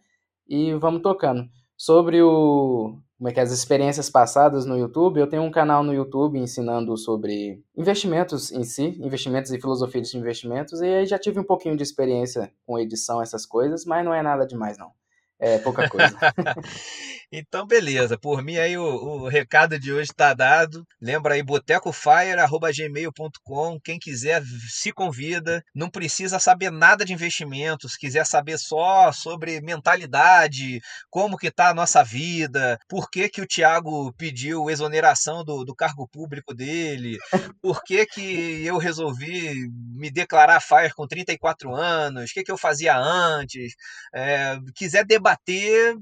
e 0.48 0.74
vamos 0.74 1.02
tocando. 1.04 1.48
Sobre 1.78 2.22
o, 2.24 2.98
como 3.22 3.30
é 3.30 3.34
que 3.34 3.40
é, 3.40 3.44
as 3.44 3.52
experiências 3.52 4.10
passadas 4.10 4.66
no 4.66 4.76
YouTube, 4.76 5.20
eu 5.20 5.28
tenho 5.28 5.44
um 5.44 5.52
canal 5.52 5.84
no 5.84 5.94
YouTube 5.94 6.40
ensinando 6.40 6.98
sobre 6.98 7.64
investimentos 7.78 8.52
em 8.52 8.64
si, 8.64 9.00
investimentos 9.00 9.52
e 9.52 9.62
filosofia 9.62 10.02
de 10.02 10.18
investimentos, 10.18 10.82
e 10.82 10.88
aí 10.88 11.06
já 11.06 11.20
tive 11.20 11.40
um 11.40 11.44
pouquinho 11.44 11.78
de 11.78 11.84
experiência 11.84 12.52
com 12.66 12.80
edição, 12.80 13.22
essas 13.22 13.46
coisas, 13.46 13.86
mas 13.86 14.04
não 14.04 14.12
é 14.12 14.24
nada 14.24 14.44
demais, 14.44 14.76
não. 14.76 14.90
É 15.38 15.60
pouca 15.60 15.88
coisa. 15.88 16.18
Então, 17.34 17.66
beleza. 17.66 18.18
Por 18.18 18.44
mim 18.44 18.58
aí 18.58 18.78
o, 18.78 18.84
o 18.84 19.30
recado 19.30 19.80
de 19.80 19.94
hoje 19.94 20.12
está 20.12 20.34
dado. 20.34 20.86
Lembra 21.00 21.36
aí 21.36 21.42
botecofire@gmail.com. 21.42 23.80
Quem 23.80 23.98
quiser 23.98 24.44
se 24.70 24.92
convida. 24.92 25.64
Não 25.74 25.90
precisa 25.90 26.40
saber 26.40 26.70
nada 26.72 27.06
de 27.06 27.14
investimentos. 27.14 27.96
Quiser 27.96 28.26
saber 28.26 28.58
só 28.58 29.14
sobre 29.14 29.62
mentalidade, 29.62 30.82
como 31.10 31.38
que 31.38 31.50
tá 31.50 31.70
a 31.70 31.74
nossa 31.74 32.04
vida, 32.04 32.78
por 32.90 33.10
que 33.10 33.30
que 33.30 33.42
o 33.42 33.48
Thiago 33.48 34.12
pediu 34.18 34.70
exoneração 34.70 35.46
do, 35.46 35.64
do 35.64 35.74
cargo 35.74 36.06
público 36.10 36.54
dele, 36.54 37.18
por 37.62 37.82
que 37.84 38.06
que 38.06 38.66
eu 38.66 38.78
resolvi 38.78 39.70
me 39.96 40.12
declarar 40.12 40.60
fire 40.60 40.94
com 40.94 41.08
34 41.08 41.74
anos, 41.74 42.30
o 42.30 42.34
que 42.34 42.44
que 42.44 42.52
eu 42.52 42.58
fazia 42.58 42.98
antes. 42.98 43.74
É, 44.14 44.58
quiser 44.76 45.06
debater, 45.06 45.96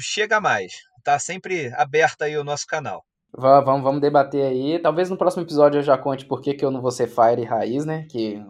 chega 0.00 0.40
mais 0.40 0.61
Tá 1.02 1.18
sempre 1.18 1.72
aberto 1.74 2.22
aí 2.22 2.36
o 2.36 2.44
nosso 2.44 2.66
canal. 2.66 3.04
Vamos, 3.34 3.82
vamos 3.82 4.00
debater 4.00 4.44
aí. 4.44 4.78
Talvez 4.78 5.08
no 5.08 5.16
próximo 5.16 5.42
episódio 5.42 5.78
eu 5.78 5.82
já 5.82 5.96
conte 5.96 6.26
por 6.26 6.40
que, 6.42 6.54
que 6.54 6.64
eu 6.64 6.70
não 6.70 6.82
vou 6.82 6.90
ser 6.90 7.08
Fire 7.08 7.42
raiz, 7.44 7.84
né? 7.84 8.06
Que 8.10 8.42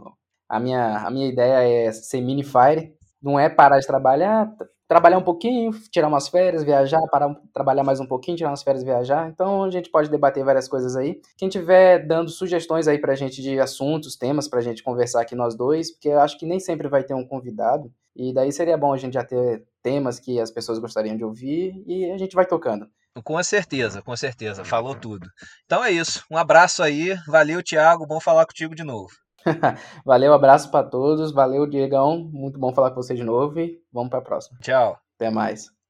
a 0.49 0.59
minha, 0.59 0.99
a 0.99 1.11
minha 1.11 1.29
ideia 1.29 1.87
é 1.89 1.93
ser 1.93 2.21
mini 2.21 2.43
Fire. 2.43 2.93
Não 3.23 3.39
é 3.39 3.49
parar 3.49 3.79
de 3.79 3.87
trabalhar, 3.87 4.53
trabalhar 4.89 5.17
um 5.17 5.23
pouquinho, 5.23 5.71
tirar 5.91 6.09
umas 6.09 6.29
férias, 6.29 6.65
viajar, 6.65 7.01
parar, 7.11 7.35
trabalhar 7.55 7.85
mais 7.85 8.01
um 8.01 8.07
pouquinho, 8.07 8.37
tirar 8.37 8.51
umas 8.51 8.63
férias, 8.63 8.85
viajar. 8.85 9.29
Então 9.31 9.65
a 9.65 9.71
gente 9.71 9.89
pode 9.91 10.11
debater 10.11 10.45
várias 10.45 10.69
coisas 10.69 10.97
aí. 10.97 11.21
Quem 11.39 11.49
tiver 11.49 12.07
dando 12.07 12.31
sugestões 12.31 12.89
aí 12.89 12.99
pra 12.99 13.15
gente 13.15 13.41
de 13.41 13.59
assuntos, 13.59 14.17
temas 14.17 14.49
pra 14.49 14.61
gente 14.61 14.83
conversar 14.83 15.23
aqui 15.23 15.35
nós 15.35 15.57
dois, 15.57 15.93
porque 15.93 16.09
eu 16.09 16.21
acho 16.21 16.37
que 16.39 16.45
nem 16.45 16.61
sempre 16.61 16.89
vai 16.89 17.05
ter 17.05 17.15
um 17.15 17.27
convidado. 17.27 17.91
E 18.15 18.35
daí 18.35 18.53
seria 18.53 18.77
bom 18.77 18.93
a 18.93 18.99
gente 18.99 19.15
já 19.15 19.25
ter 19.25 19.65
temas 19.83 20.19
que 20.21 20.41
as 20.41 20.51
pessoas 20.51 20.79
gostariam 20.79 21.17
de 21.17 21.25
ouvir 21.25 21.83
e 21.87 22.11
a 22.11 22.19
gente 22.19 22.35
vai 22.35 22.47
tocando. 22.47 22.87
Com 23.25 23.43
certeza, 23.43 24.01
com 24.01 24.17
certeza. 24.17 24.65
Falou 24.65 24.95
tudo. 24.95 25.29
Então 25.67 25.85
é 25.85 25.91
isso. 25.91 26.25
Um 26.31 26.37
abraço 26.37 26.83
aí. 26.83 27.15
Valeu, 27.27 27.63
Thiago. 27.63 28.07
Bom 28.07 28.21
falar 28.21 28.47
contigo 28.47 28.75
de 28.75 28.85
novo. 28.85 29.11
valeu, 30.07 30.33
abraço 30.33 30.71
para 30.71 30.89
todos. 30.89 31.33
Valeu, 31.33 31.67
Diegão. 31.67 32.31
Muito 32.33 32.59
bom 32.59 32.73
falar 32.73 32.91
com 32.91 33.03
você 33.03 33.15
de 33.15 33.25
novo 33.25 33.61
e 33.61 33.79
vamos 33.93 34.09
para 34.09 34.21
a 34.21 34.23
próxima. 34.23 34.59
Tchau. 34.61 34.99
Até 35.17 35.31
mais. 35.31 35.82